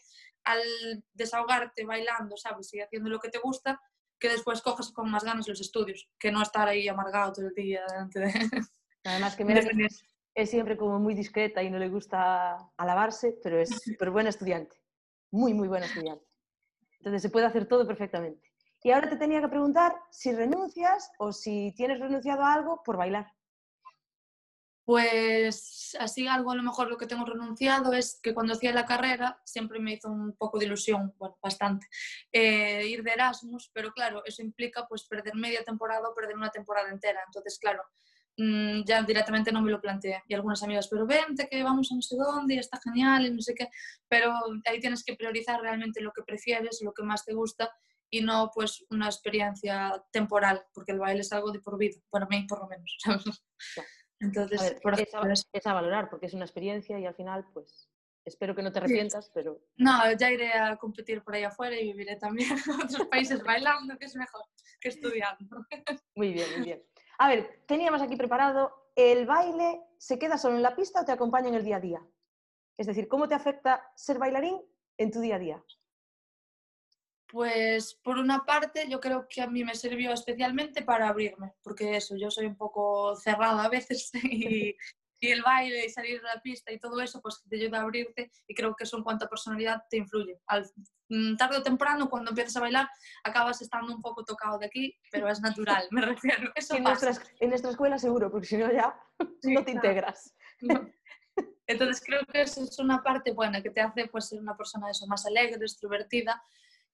al 0.44 0.62
desahogarte 1.12 1.84
bailando, 1.84 2.38
¿sabes? 2.38 2.72
Y 2.72 2.80
haciendo 2.80 3.10
lo 3.10 3.20
que 3.20 3.28
te 3.28 3.40
gusta, 3.40 3.78
que 4.18 4.30
después 4.30 4.62
cojas 4.62 4.90
con 4.90 5.10
más 5.10 5.22
ganas 5.22 5.46
los 5.46 5.60
estudios, 5.60 6.08
que 6.18 6.32
no 6.32 6.40
estar 6.40 6.66
ahí 6.66 6.88
amargado 6.88 7.34
todo 7.34 7.48
el 7.48 7.54
día 7.54 7.84
delante 7.90 8.20
de... 8.20 8.62
Además 9.04 9.36
que 9.36 9.44
mira. 9.44 9.60
Es 10.36 10.50
siempre 10.50 10.76
como 10.76 11.00
muy 11.00 11.14
discreta 11.14 11.62
y 11.62 11.70
no 11.70 11.78
le 11.78 11.88
gusta 11.88 12.58
alabarse, 12.76 13.38
pero 13.42 13.58
es 13.58 13.70
súper 13.98 14.10
buena 14.10 14.28
estudiante, 14.28 14.76
muy, 15.30 15.54
muy 15.54 15.66
buena 15.66 15.86
estudiante. 15.86 16.24
Entonces 16.98 17.22
se 17.22 17.30
puede 17.30 17.46
hacer 17.46 17.66
todo 17.66 17.86
perfectamente. 17.86 18.52
Y 18.82 18.92
ahora 18.92 19.08
te 19.08 19.16
tenía 19.16 19.40
que 19.40 19.48
preguntar 19.48 19.96
si 20.10 20.32
renuncias 20.32 21.10
o 21.18 21.32
si 21.32 21.72
tienes 21.76 21.98
renunciado 21.98 22.44
a 22.44 22.52
algo 22.52 22.82
por 22.84 22.96
bailar. 22.96 23.32
Pues 24.84 25.96
así 25.98 26.28
algo 26.28 26.52
a 26.52 26.54
lo 26.54 26.62
mejor 26.62 26.88
lo 26.88 26.96
que 26.96 27.08
tengo 27.08 27.24
renunciado 27.24 27.92
es 27.92 28.20
que 28.22 28.32
cuando 28.32 28.52
hacía 28.52 28.72
la 28.72 28.86
carrera 28.86 29.40
siempre 29.44 29.80
me 29.80 29.94
hizo 29.94 30.08
un 30.08 30.36
poco 30.36 30.58
de 30.58 30.66
ilusión, 30.66 31.12
bueno, 31.18 31.36
bastante, 31.42 31.88
eh, 32.30 32.86
ir 32.86 33.02
de 33.02 33.10
Erasmus, 33.10 33.70
pero 33.72 33.90
claro, 33.90 34.22
eso 34.24 34.42
implica 34.42 34.86
pues 34.86 35.04
perder 35.08 35.34
media 35.34 35.64
temporada 35.64 36.08
o 36.08 36.14
perder 36.14 36.36
una 36.36 36.50
temporada 36.50 36.90
entera. 36.90 37.20
Entonces, 37.26 37.58
claro, 37.58 37.82
mm, 38.36 38.84
ya 38.84 39.02
directamente 39.02 39.52
no 39.52 39.62
me 39.62 39.70
lo 39.70 39.80
planteé. 39.80 40.22
Y 40.28 40.34
algunas 40.34 40.62
amigas, 40.62 40.88
pero 40.88 41.06
vente 41.06 41.48
que 41.48 41.62
vamos 41.62 41.90
a 41.92 41.94
no 41.94 42.02
sé 42.02 42.16
dónde 42.16 42.54
y 42.54 42.58
está 42.58 42.78
genial 42.82 43.26
y 43.26 43.30
no 43.30 43.40
sé 43.40 43.54
qué. 43.54 43.68
Pero 44.08 44.34
ahí 44.66 44.80
tienes 44.80 45.04
que 45.04 45.14
priorizar 45.14 45.60
realmente 45.60 46.00
lo 46.00 46.12
que 46.12 46.22
prefieres, 46.22 46.80
lo 46.82 46.92
que 46.92 47.02
más 47.02 47.24
te 47.24 47.34
gusta 47.34 47.70
y 48.10 48.20
no 48.20 48.50
pues 48.54 48.84
una 48.90 49.06
experiencia 49.06 50.02
temporal, 50.12 50.64
porque 50.72 50.92
el 50.92 50.98
baile 50.98 51.20
es 51.20 51.32
algo 51.32 51.50
de 51.50 51.60
por 51.60 51.76
vida, 51.78 51.98
para 52.10 52.26
mí 52.26 52.46
por 52.48 52.60
lo 52.60 52.68
menos. 52.68 52.96
Entonces, 54.20 54.60
ver, 54.60 54.80
por 54.80 54.98
es, 54.98 55.14
a, 55.14 55.20
es 55.52 55.64
valorar 55.64 56.08
porque 56.08 56.26
es 56.26 56.34
una 56.34 56.44
experiencia 56.44 56.98
y 56.98 57.04
al 57.04 57.14
final, 57.14 57.44
pues, 57.52 57.90
espero 58.24 58.54
que 58.54 58.62
no 58.62 58.72
te 58.72 58.78
arrepientas, 58.78 59.30
pero 59.34 59.60
No, 59.76 60.10
ya 60.18 60.30
iré 60.30 60.52
a 60.52 60.76
competir 60.76 61.22
por 61.22 61.34
ahí 61.34 61.44
afuera 61.44 61.78
y 61.78 61.84
viviré 61.84 62.16
también 62.16 62.48
en 62.66 62.80
otros 62.82 63.06
países 63.08 63.42
bailando, 63.42 63.96
que 63.98 64.06
es 64.06 64.16
mejor 64.16 64.42
que 64.80 64.88
estudiando. 64.88 65.64
muy 66.14 66.32
bien, 66.32 66.48
muy 66.56 66.64
bien. 66.64 66.82
A 67.18 67.28
ver, 67.28 67.62
teníamos 67.66 68.02
aquí 68.02 68.16
preparado, 68.16 68.90
¿el 68.94 69.26
baile 69.26 69.82
se 69.98 70.18
queda 70.18 70.38
solo 70.38 70.56
en 70.56 70.62
la 70.62 70.76
pista 70.76 71.00
o 71.00 71.04
te 71.04 71.12
acompaña 71.12 71.48
en 71.48 71.54
el 71.54 71.64
día 71.64 71.76
a 71.76 71.80
día? 71.80 72.06
Es 72.76 72.86
decir, 72.86 73.08
¿cómo 73.08 73.26
te 73.26 73.34
afecta 73.34 73.90
ser 73.94 74.18
bailarín 74.18 74.60
en 74.98 75.10
tu 75.10 75.20
día 75.20 75.36
a 75.36 75.38
día? 75.38 75.64
Pues 77.28 77.94
por 77.94 78.18
una 78.18 78.44
parte 78.44 78.86
yo 78.88 79.00
creo 79.00 79.26
que 79.28 79.42
a 79.42 79.48
mí 79.48 79.64
me 79.64 79.74
sirvió 79.74 80.12
especialmente 80.12 80.82
para 80.82 81.08
abrirme, 81.08 81.54
porque 81.62 81.96
eso, 81.96 82.16
yo 82.16 82.30
soy 82.30 82.46
un 82.46 82.56
poco 82.56 83.16
cerrada 83.16 83.64
a 83.64 83.68
veces 83.68 84.10
y, 84.22 84.76
y 85.20 85.30
el 85.30 85.42
baile 85.42 85.86
y 85.86 85.90
salir 85.90 86.20
de 86.20 86.28
la 86.28 86.40
pista 86.42 86.70
y 86.72 86.78
todo 86.78 87.00
eso 87.00 87.20
pues 87.22 87.42
te 87.48 87.56
ayuda 87.56 87.78
a 87.78 87.82
abrirte 87.82 88.30
y 88.46 88.54
creo 88.54 88.74
que 88.74 88.84
eso 88.84 88.98
en 88.98 89.04
cuanto 89.04 89.24
a 89.24 89.28
personalidad 89.28 89.82
te 89.88 89.96
influye. 89.96 90.40
Al, 90.46 90.70
mm, 91.08 91.36
tarde 91.36 91.58
o 91.58 91.62
temprano 91.62 92.10
cuando 92.10 92.30
empiezas 92.30 92.56
a 92.56 92.60
bailar 92.60 92.88
acabas 93.24 93.62
estando 93.62 93.94
un 93.94 94.02
poco 94.02 94.24
tocado 94.24 94.58
de 94.58 94.66
aquí, 94.66 94.94
pero 95.10 95.28
es 95.28 95.40
natural, 95.40 95.88
me 95.90 96.00
refiero. 96.06 96.52
Eso 96.54 96.76
en, 96.76 96.84
pasa. 96.84 97.06
nuestra, 97.06 97.26
en 97.40 97.48
nuestra 97.48 97.70
escuela 97.70 97.98
seguro, 97.98 98.30
porque 98.30 98.46
si 98.46 98.56
no 98.56 98.70
ya 98.72 98.94
Sí, 99.42 99.54
no 99.54 99.64
te 99.64 99.72
claro. 99.72 99.88
integras. 99.88 100.34
No. 100.60 100.90
Entonces 101.66 102.02
creo 102.04 102.24
que 102.26 102.42
eso 102.42 102.62
es 102.62 102.78
una 102.78 103.02
parte 103.02 103.32
buena 103.32 103.62
que 103.62 103.70
te 103.70 103.80
hace 103.80 104.06
pues 104.08 104.28
ser 104.28 104.40
una 104.40 104.56
persona 104.56 104.90
eso, 104.90 105.06
más 105.06 105.26
alegre, 105.26 105.56
extrovertida 105.60 106.42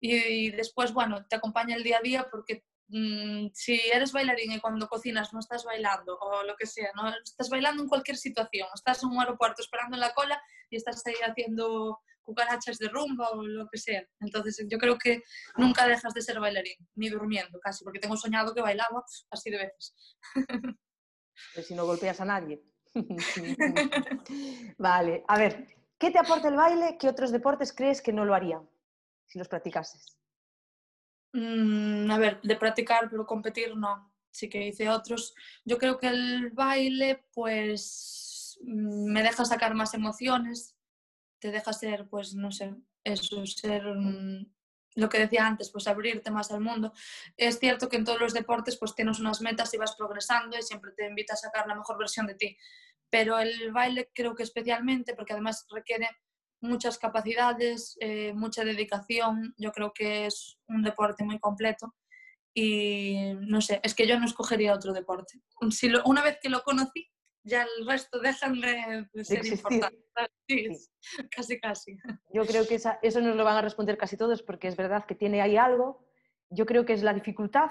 y, 0.00 0.16
y 0.16 0.50
después, 0.50 0.92
bueno, 0.92 1.26
te 1.26 1.36
acompaña 1.36 1.76
el 1.76 1.82
día 1.82 1.98
a 1.98 2.02
día 2.02 2.28
porque 2.30 2.64
mm, 2.88 3.48
si 3.52 3.80
eres 3.92 4.12
bailarín 4.12 4.52
y 4.52 4.60
cuando 4.60 4.88
cocinas 4.88 5.32
no 5.32 5.40
estás 5.40 5.64
bailando 5.64 6.18
o 6.18 6.42
lo 6.42 6.56
que 6.56 6.66
sea, 6.66 6.90
no 6.94 7.08
estás 7.24 7.48
bailando 7.48 7.82
en 7.82 7.88
cualquier 7.88 8.16
situación, 8.16 8.68
estás 8.74 9.02
en 9.02 9.10
un 9.10 9.20
aeropuerto 9.20 9.62
esperando 9.62 9.96
en 9.96 10.00
la 10.00 10.14
cola 10.14 10.40
y 10.70 10.76
estás 10.76 11.02
ahí 11.06 11.14
haciendo 11.24 12.00
cucarachas 12.22 12.78
de 12.78 12.88
rumba 12.88 13.30
o 13.30 13.42
lo 13.42 13.68
que 13.68 13.78
sea. 13.78 14.06
Entonces 14.20 14.64
yo 14.68 14.78
creo 14.78 14.96
que 14.98 15.22
nunca 15.56 15.86
dejas 15.86 16.14
de 16.14 16.22
ser 16.22 16.40
bailarín, 16.40 16.76
ni 16.94 17.08
durmiendo 17.08 17.58
casi, 17.60 17.84
porque 17.84 17.98
tengo 17.98 18.16
soñado 18.16 18.54
que 18.54 18.62
bailaba 18.62 19.04
así 19.30 19.50
de 19.50 19.58
veces. 19.58 19.94
Pues 21.54 21.66
si 21.66 21.74
no 21.74 21.86
golpeas 21.86 22.20
a 22.20 22.24
nadie. 22.24 22.62
vale, 24.78 25.24
a 25.26 25.38
ver, 25.38 25.66
¿qué 25.98 26.10
te 26.10 26.18
aporta 26.18 26.48
el 26.48 26.56
baile 26.56 26.96
que 26.98 27.08
otros 27.08 27.32
deportes 27.32 27.72
crees 27.72 28.02
que 28.02 28.12
no 28.12 28.24
lo 28.24 28.34
harían 28.34 28.68
si 29.26 29.38
los 29.38 29.48
practicases? 29.48 30.18
Mm, 31.34 32.10
a 32.10 32.18
ver, 32.18 32.40
de 32.42 32.56
practicar, 32.56 33.08
pero 33.10 33.26
competir 33.26 33.74
no. 33.76 34.12
Sí 34.30 34.48
que 34.48 34.66
hice 34.66 34.88
otros. 34.88 35.34
Yo 35.64 35.78
creo 35.78 35.98
que 35.98 36.08
el 36.08 36.50
baile, 36.50 37.24
pues, 37.34 38.58
mm, 38.62 39.12
me 39.12 39.22
deja 39.22 39.44
sacar 39.44 39.74
más 39.74 39.94
emociones, 39.94 40.76
te 41.40 41.50
deja 41.52 41.72
ser, 41.72 42.08
pues, 42.08 42.34
no 42.34 42.52
sé, 42.52 42.74
eso, 43.04 43.46
ser 43.46 43.84
mm, 43.86 44.46
lo 44.96 45.08
que 45.10 45.18
decía 45.20 45.46
antes, 45.46 45.70
pues 45.70 45.88
abrirte 45.88 46.30
más 46.30 46.50
al 46.52 46.60
mundo. 46.62 46.92
Es 47.36 47.58
cierto 47.60 47.88
que 47.88 47.96
en 47.96 48.04
todos 48.04 48.20
los 48.20 48.34
deportes 48.34 48.78
pues 48.78 48.94
tienes 48.94 49.20
unas 49.20 49.40
metas 49.42 49.72
y 49.74 49.78
vas 49.78 49.96
progresando 49.96 50.58
y 50.58 50.62
siempre 50.62 50.92
te 50.92 51.06
invita 51.08 51.34
a 51.34 51.36
sacar 51.36 51.66
la 51.68 51.74
mejor 51.76 51.98
versión 51.98 52.26
de 52.26 52.34
ti. 52.36 52.56
Pero 53.10 53.38
el 53.40 53.72
baile 53.72 54.10
creo 54.14 54.34
que 54.36 54.42
especialmente, 54.44 55.14
porque 55.14 55.34
además 55.34 55.66
requiere 55.70 56.08
muchas 56.62 56.98
capacidades, 56.98 57.96
eh, 58.00 58.32
mucha 58.34 58.64
dedicación, 58.64 59.54
yo 59.58 59.72
creo 59.72 59.92
que 59.92 60.26
es 60.26 60.58
un 60.68 60.82
deporte 60.82 61.24
muy 61.24 61.38
completo 61.38 61.94
y 62.54 63.34
no 63.40 63.60
sé, 63.60 63.80
es 63.82 63.94
que 63.94 64.06
yo 64.06 64.18
no 64.18 64.26
escogería 64.26 64.74
otro 64.74 64.92
deporte. 64.92 65.40
Si 65.70 65.92
una 66.04 66.22
vez 66.22 66.38
que 66.40 66.48
lo 66.48 66.62
conocí, 66.62 67.10
ya 67.44 67.62
el 67.62 67.86
resto 67.86 68.20
dejan 68.20 68.60
de, 68.60 69.24
ser 69.24 69.44
importantes. 69.44 70.00
Sí, 70.46 70.68
Casi, 71.30 71.58
casi. 71.58 71.98
Yo 72.32 72.44
creo 72.46 72.66
que 72.66 72.76
eso 72.76 73.20
nos 73.20 73.36
lo 73.36 73.44
van 73.44 73.56
a 73.56 73.62
responder 73.62 73.96
casi 73.96 74.16
todos 74.16 74.42
porque 74.42 74.68
es 74.68 74.76
verdad 74.76 75.04
que 75.06 75.14
tiene 75.14 75.40
ahí 75.40 75.56
algo. 75.56 76.06
Yo 76.50 76.66
creo 76.66 76.84
que 76.84 76.92
es 76.92 77.02
la 77.02 77.14
dificultad 77.14 77.70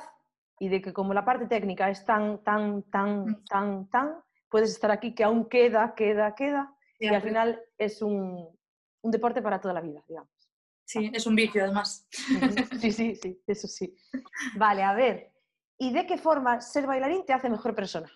y 0.59 0.67
de 0.67 0.81
que 0.81 0.91
como 0.91 1.13
la 1.13 1.23
parte 1.23 1.47
técnica 1.47 1.89
es 1.89 2.03
tan, 2.05 2.43
tan, 2.43 2.83
tan, 2.89 3.25
mm. 3.25 3.45
tan, 3.45 3.89
tan, 3.89 4.23
puedes 4.49 4.71
estar 4.71 4.91
aquí 4.91 5.13
que 5.15 5.23
aún 5.23 5.47
queda, 5.47 5.93
queda, 5.95 6.35
queda 6.35 6.75
y 6.99 7.07
al 7.07 7.21
final 7.21 7.61
es 7.77 8.01
un, 8.01 8.47
un 9.01 9.11
deporte 9.11 9.41
para 9.41 9.59
toda 9.59 9.73
la 9.73 9.81
vida, 9.81 10.03
digamos. 10.07 10.31
Sí, 10.85 11.09
es 11.13 11.25
un 11.25 11.35
vicio 11.35 11.63
además. 11.63 12.05
Sí, 12.81 12.91
sí, 12.91 13.15
sí, 13.15 13.41
eso 13.47 13.67
sí. 13.67 13.95
Vale, 14.55 14.83
a 14.83 14.93
ver, 14.93 15.31
¿y 15.77 15.93
de 15.93 16.05
qué 16.05 16.17
forma 16.17 16.59
ser 16.59 16.85
bailarín 16.85 17.25
te 17.25 17.33
hace 17.33 17.49
mejor 17.49 17.73
persona? 17.73 18.11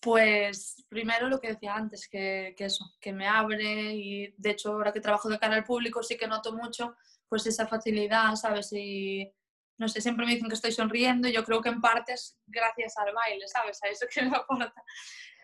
Pues 0.00 0.86
primero 0.88 1.28
lo 1.28 1.40
que 1.40 1.48
decía 1.48 1.74
antes, 1.74 2.08
que, 2.08 2.54
eso, 2.58 2.84
que 3.00 3.12
me 3.12 3.26
abre 3.26 3.92
y 3.94 4.34
de 4.36 4.50
hecho 4.50 4.72
ahora 4.72 4.92
que 4.92 5.00
trabajo 5.00 5.28
de 5.28 5.38
cara 5.38 5.56
al 5.56 5.64
público 5.64 6.02
sí 6.02 6.16
que 6.16 6.28
noto 6.28 6.52
mucho 6.52 6.96
pues 7.28 7.46
esa 7.46 7.66
facilidad, 7.66 8.34
¿sabes? 8.36 8.72
Y 8.72 9.30
no 9.78 9.88
sé, 9.88 10.00
siempre 10.00 10.24
me 10.24 10.32
dicen 10.32 10.48
que 10.48 10.54
estoy 10.54 10.72
sonriendo 10.72 11.28
y 11.28 11.32
yo 11.32 11.44
creo 11.44 11.60
que 11.60 11.68
en 11.68 11.80
parte 11.80 12.12
es 12.12 12.38
gracias 12.46 12.96
al 12.98 13.12
baile, 13.12 13.46
¿sabes? 13.48 13.82
A 13.82 13.88
eso 13.88 14.06
que 14.12 14.22
me 14.22 14.36
aporta. 14.36 14.84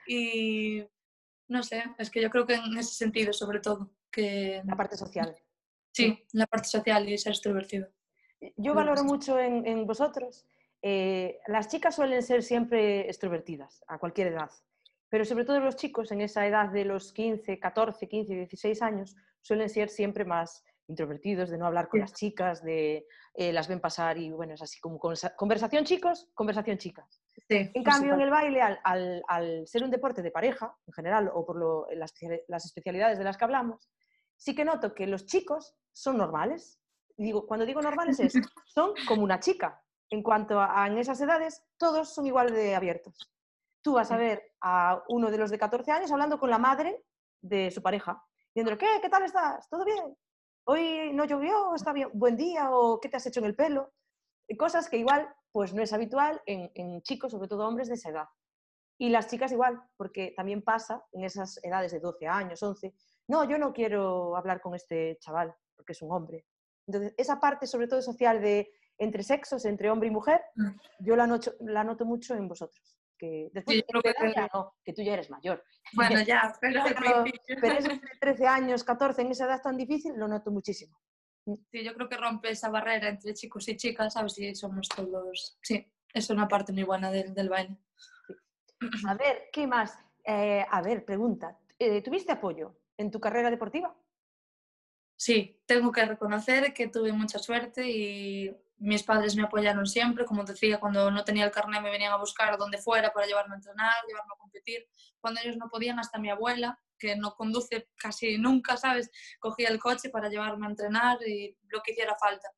Y 0.06 0.82
no 1.52 1.62
sé, 1.62 1.84
es 1.98 2.10
que 2.10 2.20
yo 2.20 2.30
creo 2.30 2.46
que 2.46 2.54
en 2.54 2.76
ese 2.76 2.94
sentido 2.94 3.32
sobre 3.32 3.60
todo, 3.60 3.92
que... 4.10 4.62
La 4.64 4.76
parte 4.76 4.96
social. 4.96 5.36
Sí, 5.92 6.24
la 6.32 6.46
parte 6.46 6.68
social 6.68 7.08
y 7.08 7.18
ser 7.18 7.32
extrovertido. 7.32 7.88
Yo 8.56 8.74
valoro 8.74 9.04
mucho 9.04 9.38
en, 9.38 9.66
en 9.66 9.86
vosotros 9.86 10.46
eh, 10.82 11.38
las 11.46 11.68
chicas 11.68 11.94
suelen 11.94 12.22
ser 12.24 12.42
siempre 12.42 13.02
extrovertidas, 13.02 13.84
a 13.86 13.98
cualquier 13.98 14.28
edad, 14.28 14.50
pero 15.08 15.24
sobre 15.24 15.44
todo 15.44 15.60
los 15.60 15.76
chicos 15.76 16.10
en 16.10 16.20
esa 16.20 16.44
edad 16.44 16.70
de 16.70 16.84
los 16.84 17.12
15, 17.12 17.60
14, 17.60 18.08
15, 18.08 18.34
16 18.34 18.82
años 18.82 19.16
suelen 19.40 19.68
ser 19.68 19.88
siempre 19.88 20.24
más 20.24 20.64
introvertidos, 20.88 21.50
de 21.50 21.58
no 21.58 21.66
hablar 21.66 21.88
con 21.88 22.00
las 22.00 22.14
chicas, 22.14 22.64
de 22.64 23.06
eh, 23.34 23.52
las 23.52 23.66
ven 23.66 23.80
pasar 23.80 24.18
y 24.18 24.30
bueno, 24.30 24.52
es 24.54 24.62
así 24.62 24.78
como 24.78 24.98
conversación 24.98 25.84
chicos, 25.84 26.28
conversación 26.34 26.76
chicas. 26.76 27.22
en 27.48 27.82
cambio, 27.82 28.12
en 28.12 28.20
el 28.20 28.30
baile, 28.30 28.60
al, 28.60 29.66
ser 29.66 29.84
un 29.84 29.90
deporte 29.90 30.20
de 30.20 30.30
pareja, 30.30 30.76
en 30.86 30.92
general, 30.92 31.30
o 31.32 31.46
por 31.46 31.96
las, 31.96 32.12
especialidades 32.66 33.16
de 33.16 33.24
las 33.24 33.38
que 33.38 33.44
hablamos, 33.44 33.90
sí 34.36 34.54
que 34.54 34.66
noto 34.66 34.94
que 34.94 35.06
los 35.06 35.24
chicos 35.24 35.74
son 35.92 36.18
normales. 36.18 36.78
digo, 37.16 37.46
cuando 37.46 37.64
digo 37.64 37.80
normales 37.80 38.20
es, 38.20 38.34
son 38.66 38.92
como 39.08 39.22
una 39.22 39.40
chica, 39.40 39.82
en 40.10 40.22
cuanto 40.22 40.60
a, 40.60 40.86
en 40.86 40.98
esas 40.98 41.18
edades, 41.22 41.64
todos 41.78 42.12
son 42.12 42.26
igual 42.26 42.52
de 42.52 42.74
abiertos. 42.74 43.32
Tú 43.80 43.94
vas 43.94 44.12
a 44.12 44.18
ver 44.18 44.52
a 44.60 45.02
uno 45.08 45.30
de 45.30 45.38
los 45.38 45.50
de 45.50 45.58
14 45.58 45.90
años 45.90 46.12
hablando 46.12 46.38
con 46.38 46.50
la 46.50 46.58
madre 46.58 47.02
de 47.40 47.70
su 47.70 47.80
pareja, 47.80 48.22
diciéndole, 48.48 48.76
¿qué? 48.76 49.00
¿Qué 49.00 49.08
tal 49.08 49.24
estás? 49.24 49.70
¿Todo 49.70 49.86
bien? 49.86 50.14
¿Hoy 50.64 51.12
no 51.12 51.24
llovió? 51.24 51.74
¿Está 51.74 51.92
bien? 51.92 52.08
¿Buen 52.12 52.36
día? 52.36 52.70
¿O 52.70 53.00
qué 53.00 53.08
te 53.08 53.16
has 53.16 53.26
hecho 53.26 53.40
en 53.40 53.46
el 53.46 53.54
pelo? 53.54 53.92
cosas 54.58 54.90
que 54.90 54.98
igual 54.98 55.34
pues 55.50 55.72
no 55.72 55.82
es 55.82 55.94
habitual 55.94 56.42
en, 56.44 56.70
en 56.74 57.00
chicos, 57.00 57.32
sobre 57.32 57.48
todo 57.48 57.66
hombres 57.66 57.88
de 57.88 57.94
esa 57.94 58.10
edad. 58.10 58.28
Y 58.98 59.08
las 59.08 59.28
chicas 59.28 59.50
igual, 59.50 59.82
porque 59.96 60.34
también 60.36 60.62
pasa 60.62 61.04
en 61.12 61.24
esas 61.24 61.58
edades 61.64 61.92
de 61.92 62.00
12 62.00 62.26
años, 62.26 62.62
11, 62.62 62.94
no, 63.28 63.44
yo 63.44 63.56
no 63.56 63.72
quiero 63.72 64.36
hablar 64.36 64.60
con 64.60 64.74
este 64.74 65.16
chaval 65.20 65.54
porque 65.74 65.92
es 65.92 66.02
un 66.02 66.12
hombre. 66.12 66.46
Entonces, 66.86 67.14
esa 67.16 67.40
parte 67.40 67.66
sobre 67.66 67.88
todo 67.88 68.02
social 68.02 68.40
de 68.40 68.70
entre 68.98 69.22
sexos, 69.22 69.64
entre 69.64 69.90
hombre 69.90 70.08
y 70.08 70.12
mujer, 70.12 70.42
mm. 70.54 70.68
yo 71.00 71.16
la 71.16 71.26
noto, 71.26 71.54
la 71.60 71.82
noto 71.82 72.04
mucho 72.04 72.34
en 72.34 72.46
vosotros. 72.46 72.96
Que 73.22 73.50
después 73.52 73.84
que, 74.84 74.92
tú 74.92 75.02
ya 75.02 75.12
eres 75.14 75.30
mayor. 75.30 75.62
Bueno, 75.94 76.20
ya, 76.22 76.52
pero, 76.60 76.82
pero, 77.60 77.78
eso 77.78 77.92
entre 77.92 78.16
13 78.20 78.46
años, 78.48 78.82
14, 78.82 79.22
en 79.22 79.30
esa 79.30 79.44
edad 79.44 79.62
tan 79.62 79.76
difícil, 79.76 80.14
lo 80.16 80.26
noto 80.26 80.50
muchísimo. 80.50 80.98
Mm. 81.46 81.54
Sí, 81.70 81.84
yo 81.84 81.94
creo 81.94 82.08
que 82.08 82.16
rompe 82.16 82.50
esa 82.50 82.68
barrera 82.68 83.08
entre 83.08 83.32
chicos 83.34 83.68
y 83.68 83.76
chicas, 83.76 84.14
¿sabes? 84.14 84.32
si 84.32 84.52
somos 84.56 84.88
todos... 84.88 85.56
Sí, 85.62 85.86
es 86.12 86.30
una 86.30 86.48
parte 86.48 86.72
muy 86.72 86.82
buena 86.82 87.12
del, 87.12 87.32
del 87.32 87.48
baile. 87.48 87.78
A 89.06 89.14
ver, 89.14 89.50
¿qué 89.52 89.68
más? 89.68 89.96
Eh, 90.24 90.66
a 90.68 90.82
ver, 90.82 91.04
pregunta. 91.04 91.56
Eh, 91.78 92.02
¿Tuviste 92.02 92.32
apoyo 92.32 92.76
en 92.96 93.12
tu 93.12 93.20
carrera 93.20 93.52
deportiva? 93.52 93.96
Sí, 95.14 95.62
tengo 95.64 95.92
que 95.92 96.04
reconocer 96.06 96.74
que 96.74 96.88
tuve 96.88 97.12
mucha 97.12 97.38
suerte 97.38 97.88
y 97.88 98.50
mis 98.82 99.04
padres 99.04 99.36
me 99.36 99.44
apoyaron 99.44 99.86
siempre, 99.86 100.24
como 100.24 100.42
decía, 100.42 100.80
cuando 100.80 101.08
no 101.10 101.22
tenía 101.22 101.44
el 101.44 101.52
carnet 101.52 101.80
me 101.80 101.90
venían 101.90 102.12
a 102.12 102.16
buscar 102.16 102.58
donde 102.58 102.78
fuera 102.78 103.12
para 103.12 103.26
llevarme 103.26 103.54
a 103.54 103.58
entrenar, 103.58 103.94
llevarme 104.08 104.32
a 104.34 104.38
competir. 104.38 104.88
Cuando 105.20 105.40
ellos 105.40 105.56
no 105.56 105.68
podían, 105.68 106.00
hasta 106.00 106.18
mi 106.18 106.30
abuela, 106.30 106.76
que 106.98 107.14
no 107.14 107.34
conduce 107.34 107.90
casi 107.96 108.38
nunca, 108.38 108.76
¿sabes? 108.76 109.10
Cogía 109.38 109.68
el 109.68 109.78
coche 109.78 110.10
para 110.10 110.28
llevarme 110.28 110.66
a 110.66 110.70
entrenar 110.70 111.18
y 111.24 111.56
lo 111.68 111.80
que 111.80 111.92
hiciera 111.92 112.16
falta. 112.16 112.48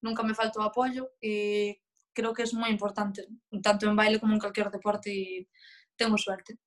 Nunca 0.00 0.22
me 0.22 0.34
faltó 0.34 0.62
apoyo 0.62 1.10
y 1.20 1.78
creo 2.14 2.32
que 2.32 2.44
es 2.44 2.54
muy 2.54 2.70
importante, 2.70 3.26
tanto 3.62 3.86
en 3.86 3.96
baile 3.96 4.20
como 4.20 4.32
en 4.32 4.40
cualquier 4.40 4.70
deporte 4.70 5.12
y 5.12 5.48
tengo 5.96 6.16
suerte. 6.16 6.58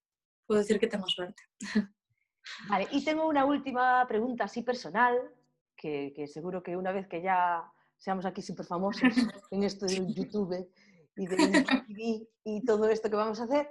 Puedo 0.46 0.60
decir 0.60 0.80
que 0.80 0.88
tengo 0.88 1.08
suerte. 1.08 1.42
Vale, 2.70 2.88
y 2.92 3.04
tengo 3.04 3.28
una 3.28 3.46
última 3.46 4.06
pregunta 4.08 4.44
así 4.44 4.62
personal, 4.62 5.18
que, 5.76 6.14
que 6.16 6.28
seguro 6.28 6.62
que 6.62 6.78
una 6.78 6.92
vez 6.92 7.08
que 7.08 7.22
ya 7.22 7.72
seamos 7.98 8.26
aquí 8.26 8.42
súper 8.42 8.66
famosos 8.66 9.02
en 9.52 9.64
esto 9.64 9.86
de 9.86 10.14
YouTube 10.14 10.70
y 11.16 11.28
de 11.28 11.36
TV 11.88 12.28
y 12.44 12.66
todo 12.66 12.88
esto 12.90 13.10
que 13.10 13.16
vamos 13.16 13.40
a 13.40 13.44
hacer. 13.44 13.70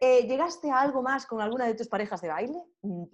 Eh, 0.00 0.26
¿Llegaste 0.26 0.70
a 0.70 0.80
algo 0.80 1.02
más 1.02 1.26
con 1.26 1.40
alguna 1.40 1.66
de 1.66 1.74
tus 1.74 1.88
parejas 1.88 2.20
de 2.20 2.28
baile? 2.28 2.62
Mm, 2.82 3.04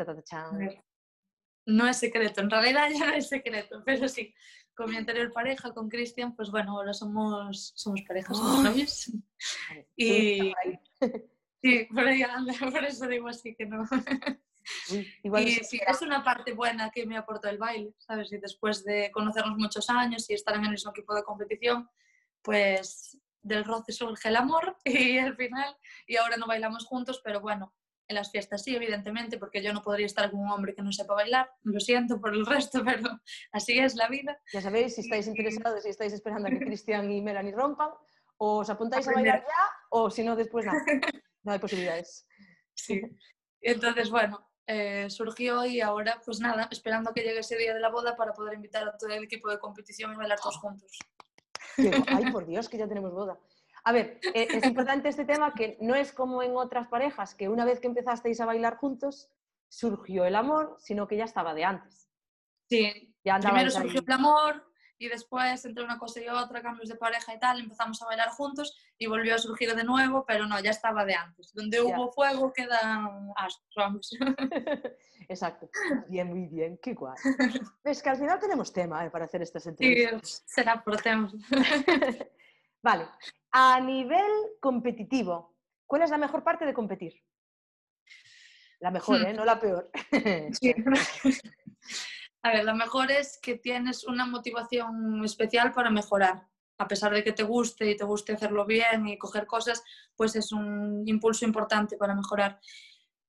no 1.66 1.88
es 1.88 1.96
secreto, 1.96 2.42
en 2.42 2.50
realidad 2.50 2.90
ya 2.90 3.06
no 3.06 3.14
es 3.14 3.28
secreto, 3.28 3.82
pero 3.86 4.06
sí, 4.06 4.34
con 4.74 4.90
mi 4.90 4.96
anterior 4.96 5.32
pareja, 5.32 5.72
con 5.72 5.88
Cristian, 5.88 6.34
pues 6.34 6.50
bueno, 6.50 6.72
ahora 6.72 6.92
somos, 6.92 7.72
somos 7.74 8.02
parejas, 8.02 8.36
somos 8.36 8.62
novios. 8.62 9.10
Y 9.96 10.52
sí, 11.62 11.88
por 11.92 12.06
ahí 12.06 12.22
anda, 12.22 12.52
por 12.58 12.84
eso 12.84 13.06
digo 13.06 13.28
así 13.28 13.54
que 13.54 13.66
no. 13.66 13.84
Y 15.22 15.54
sí, 15.64 15.80
es 15.86 16.02
una 16.02 16.24
parte 16.24 16.52
buena 16.52 16.90
que 16.90 17.06
me 17.06 17.16
aportó 17.16 17.48
el 17.48 17.58
baile, 17.58 17.94
¿sabes? 17.98 18.32
Y 18.32 18.38
después 18.38 18.84
de 18.84 19.10
conocernos 19.12 19.56
muchos 19.56 19.90
años 19.90 20.28
y 20.30 20.34
estar 20.34 20.54
en 20.56 20.64
el 20.64 20.70
mismo 20.70 20.90
equipo 20.90 21.14
de 21.14 21.22
competición, 21.22 21.88
pues 22.42 23.18
del 23.42 23.64
roce 23.64 23.92
surge 23.92 24.28
el 24.28 24.36
amor 24.36 24.76
y 24.84 25.18
al 25.18 25.36
final, 25.36 25.76
y 26.06 26.16
ahora 26.16 26.36
no 26.36 26.46
bailamos 26.46 26.86
juntos, 26.86 27.20
pero 27.22 27.40
bueno, 27.40 27.74
en 28.08 28.16
las 28.16 28.30
fiestas 28.30 28.62
sí, 28.62 28.74
evidentemente, 28.74 29.38
porque 29.38 29.62
yo 29.62 29.72
no 29.72 29.82
podría 29.82 30.06
estar 30.06 30.30
con 30.30 30.40
un 30.40 30.50
hombre 30.50 30.74
que 30.74 30.82
no 30.82 30.92
sepa 30.92 31.14
bailar, 31.14 31.50
lo 31.62 31.80
siento 31.80 32.20
por 32.20 32.34
el 32.34 32.44
resto, 32.44 32.82
pero 32.84 33.20
así 33.52 33.78
es 33.78 33.94
la 33.94 34.08
vida. 34.08 34.38
Ya 34.52 34.60
sabéis, 34.60 34.94
si 34.94 35.02
estáis 35.02 35.26
interesados, 35.26 35.82
si 35.82 35.90
estáis 35.90 36.12
esperando 36.12 36.48
a 36.48 36.50
que 36.50 36.58
Cristian 36.58 37.10
y 37.10 37.22
Melanie 37.22 37.54
rompan, 37.54 37.90
o 38.36 38.58
os 38.58 38.70
apuntáis 38.70 39.06
a, 39.08 39.10
a 39.10 39.14
bailar 39.14 39.40
ya, 39.40 39.70
o 39.90 40.10
si 40.10 40.24
no, 40.24 40.36
después 40.36 40.66
nada, 40.66 40.82
no 41.42 41.52
hay 41.52 41.58
posibilidades. 41.58 42.26
Sí, 42.74 43.00
entonces 43.60 44.10
bueno, 44.10 44.50
eh, 44.66 45.08
surgió 45.10 45.64
y 45.66 45.80
ahora, 45.80 46.20
pues 46.24 46.40
nada, 46.40 46.68
esperando 46.70 47.12
que 47.12 47.22
llegue 47.22 47.40
ese 47.40 47.56
día 47.56 47.74
de 47.74 47.80
la 47.80 47.90
boda 47.90 48.16
para 48.16 48.32
poder 48.32 48.54
invitar 48.54 48.88
a 48.88 48.96
todo 48.96 49.10
el 49.10 49.24
equipo 49.24 49.50
de 49.50 49.58
competición 49.58 50.12
y 50.12 50.16
bailar 50.16 50.40
todos 50.40 50.56
juntos. 50.56 50.98
Ay, 52.08 52.32
por 52.32 52.46
Dios, 52.46 52.68
que 52.68 52.78
ya 52.78 52.88
tenemos 52.88 53.12
boda. 53.12 53.38
A 53.84 53.92
ver, 53.92 54.18
eh, 54.34 54.48
es 54.50 54.64
importante 54.64 55.10
este 55.10 55.26
tema 55.26 55.52
que 55.52 55.76
no 55.80 55.94
es 55.94 56.12
como 56.12 56.42
en 56.42 56.56
otras 56.56 56.88
parejas, 56.88 57.34
que 57.34 57.48
una 57.50 57.66
vez 57.66 57.80
que 57.80 57.88
empezasteis 57.88 58.40
a 58.40 58.46
bailar 58.46 58.76
juntos, 58.76 59.28
surgió 59.68 60.24
el 60.24 60.36
amor, 60.36 60.76
sino 60.78 61.06
que 61.06 61.16
ya 61.16 61.24
estaba 61.24 61.52
de 61.52 61.64
antes. 61.64 62.08
Sí, 62.70 63.14
ya 63.22 63.38
primero 63.38 63.70
surgió 63.70 64.00
el 64.00 64.12
amor 64.12 64.73
y 65.04 65.08
después 65.08 65.64
entre 65.66 65.84
una 65.84 65.98
cosa 65.98 66.20
y 66.20 66.28
otra, 66.28 66.62
cambios 66.62 66.88
de 66.88 66.96
pareja 66.96 67.34
y 67.34 67.38
tal, 67.38 67.60
empezamos 67.60 68.00
a 68.00 68.06
bailar 68.06 68.30
juntos 68.30 68.74
y 68.96 69.06
volvió 69.06 69.34
a 69.34 69.38
surgir 69.38 69.74
de 69.74 69.84
nuevo, 69.84 70.24
pero 70.26 70.46
no, 70.46 70.58
ya 70.60 70.70
estaba 70.70 71.04
de 71.04 71.14
antes. 71.14 71.52
Donde 71.52 71.80
hubo 71.82 72.10
fuego 72.10 72.52
quedan 72.52 73.30
astros, 73.36 73.74
vamos. 73.76 74.10
Exacto. 75.28 75.68
Bien, 76.08 76.26
muy 76.26 76.46
bien, 76.46 76.78
qué 76.82 76.94
guay. 76.94 77.16
Es 77.84 78.02
que 78.02 78.10
al 78.10 78.16
final 78.16 78.38
tenemos 78.38 78.72
tema 78.72 79.04
eh, 79.04 79.10
para 79.10 79.26
hacer 79.26 79.42
estas 79.42 79.66
entrevistas. 79.66 80.28
Sí, 80.28 80.42
será 80.46 80.82
por 80.82 80.96
temas. 81.00 81.34
vale, 82.82 83.06
a 83.50 83.78
nivel 83.80 84.32
competitivo, 84.58 85.54
¿cuál 85.86 86.02
es 86.02 86.10
la 86.10 86.18
mejor 86.18 86.42
parte 86.42 86.64
de 86.64 86.72
competir? 86.72 87.14
La 88.80 88.90
mejor, 88.90 89.20
hmm. 89.20 89.26
¿eh? 89.26 89.34
No 89.34 89.44
la 89.44 89.60
peor. 89.60 89.90
Sí. 90.52 90.74
A 92.44 92.52
ver, 92.52 92.64
la 92.66 92.74
mejor 92.74 93.10
es 93.10 93.38
que 93.40 93.56
tienes 93.56 94.04
una 94.04 94.26
motivación 94.26 95.24
especial 95.24 95.72
para 95.72 95.88
mejorar. 95.88 96.46
A 96.76 96.86
pesar 96.86 97.14
de 97.14 97.24
que 97.24 97.32
te 97.32 97.42
guste 97.42 97.90
y 97.90 97.96
te 97.96 98.04
guste 98.04 98.34
hacerlo 98.34 98.66
bien 98.66 99.08
y 99.08 99.16
coger 99.16 99.46
cosas, 99.46 99.82
pues 100.14 100.36
es 100.36 100.52
un 100.52 101.04
impulso 101.06 101.46
importante 101.46 101.96
para 101.96 102.14
mejorar. 102.14 102.60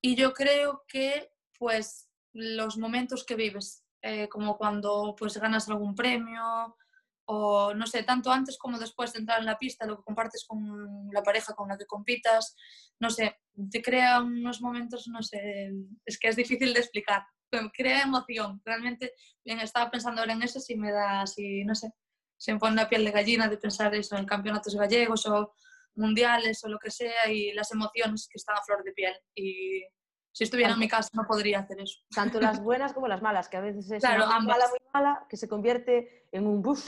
Y 0.02 0.18
yo 0.18 0.34
creo 0.34 0.84
que, 0.86 1.32
pues, 1.58 2.10
los 2.34 2.78
momentos 2.78 3.24
que 3.24 3.36
vives, 3.36 3.86
eh, 4.02 4.28
como 4.28 4.58
cuando 4.58 5.16
pues 5.18 5.38
ganas 5.38 5.70
algún 5.70 5.96
premio 5.96 6.76
o 7.24 7.74
no 7.74 7.88
sé, 7.88 8.04
tanto 8.04 8.32
antes 8.34 8.58
como 8.58 8.78
después 8.78 9.14
de 9.14 9.20
entrar 9.20 9.40
en 9.40 9.46
la 9.46 9.58
pista, 9.58 9.86
lo 9.86 9.96
que 9.96 10.04
compartes 10.04 10.44
con 10.46 11.10
la 11.14 11.24
pareja 11.24 11.54
con 11.56 11.70
la 11.70 11.78
que 11.78 11.86
compitas, 11.86 12.54
no 13.00 13.10
sé, 13.10 13.38
te 13.72 13.82
crea 13.82 14.22
unos 14.22 14.62
momentos, 14.62 15.08
no 15.08 15.24
sé, 15.24 15.72
es 16.06 16.20
que 16.20 16.28
es 16.28 16.36
difícil 16.36 16.74
de 16.74 16.82
explicar, 16.82 17.24
crea 17.74 18.04
emoción, 18.04 18.62
realmente, 18.64 19.14
bien, 19.44 19.60
estaba 19.60 19.90
pensando 19.92 20.22
ahora 20.22 20.34
en 20.34 20.44
eso, 20.44 20.60
si 20.60 20.76
me 20.76 20.92
da 20.92 21.22
así, 21.22 21.64
no 21.64 21.76
sé, 21.76 21.94
se 22.38 22.54
me 22.54 22.60
pone 22.60 22.76
la 22.76 22.90
piel 22.90 23.06
de 23.06 23.12
gallina 23.12 23.48
de 23.48 23.58
pensar 23.58 23.94
eso 23.96 24.18
en 24.18 24.26
campeonatos 24.26 24.76
gallegos 24.76 25.26
o 25.28 25.54
mundiales 25.96 26.64
o 26.64 26.70
lo 26.70 26.78
que 26.80 26.92
sea 26.92 27.30
y 27.30 27.54
las 27.54 27.72
emociones 27.72 28.28
que 28.30 28.38
están 28.38 28.58
a 28.58 28.62
flor 28.62 28.84
de 28.84 28.92
piel 28.92 29.14
y 29.34 29.84
si 30.32 30.44
estuviera 30.44 30.74
en 30.74 30.80
mi 30.80 30.90
casa 30.90 31.10
no 31.14 31.26
podría 31.26 31.60
hacer 31.60 31.80
eso. 31.80 32.00
Tanto 32.14 32.42
las 32.42 32.60
buenas 32.64 32.92
como 32.92 33.08
las 33.08 33.22
malas, 33.22 33.48
que 33.48 33.56
a 33.56 33.62
veces 33.62 33.90
es 33.90 34.04
una 34.04 34.40
mala 34.42 34.68
muy 34.68 34.80
mala 34.94 35.26
que 35.30 35.38
se 35.38 35.48
convierte 35.48 36.28
en 36.34 36.46
un 36.46 36.62
buff 36.62 36.86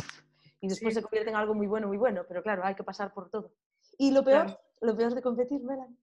y 0.60 0.68
después 0.68 0.94
se 0.94 1.02
convierte 1.02 1.30
en 1.30 1.38
algo 1.38 1.54
muy 1.54 1.66
bueno, 1.66 1.88
muy 1.88 1.98
bueno, 1.98 2.26
pero 2.28 2.44
claro, 2.44 2.66
hay 2.66 2.76
que 2.76 2.84
pasar 2.84 3.14
por 3.14 3.30
todo. 3.30 3.54
¿Y 3.98 4.12
lo 4.12 4.24
peor? 4.24 4.60
¿Lo 4.82 4.98
peor 4.98 5.16
de 5.16 5.22
competir, 5.22 5.62
Melanie? 5.62 5.98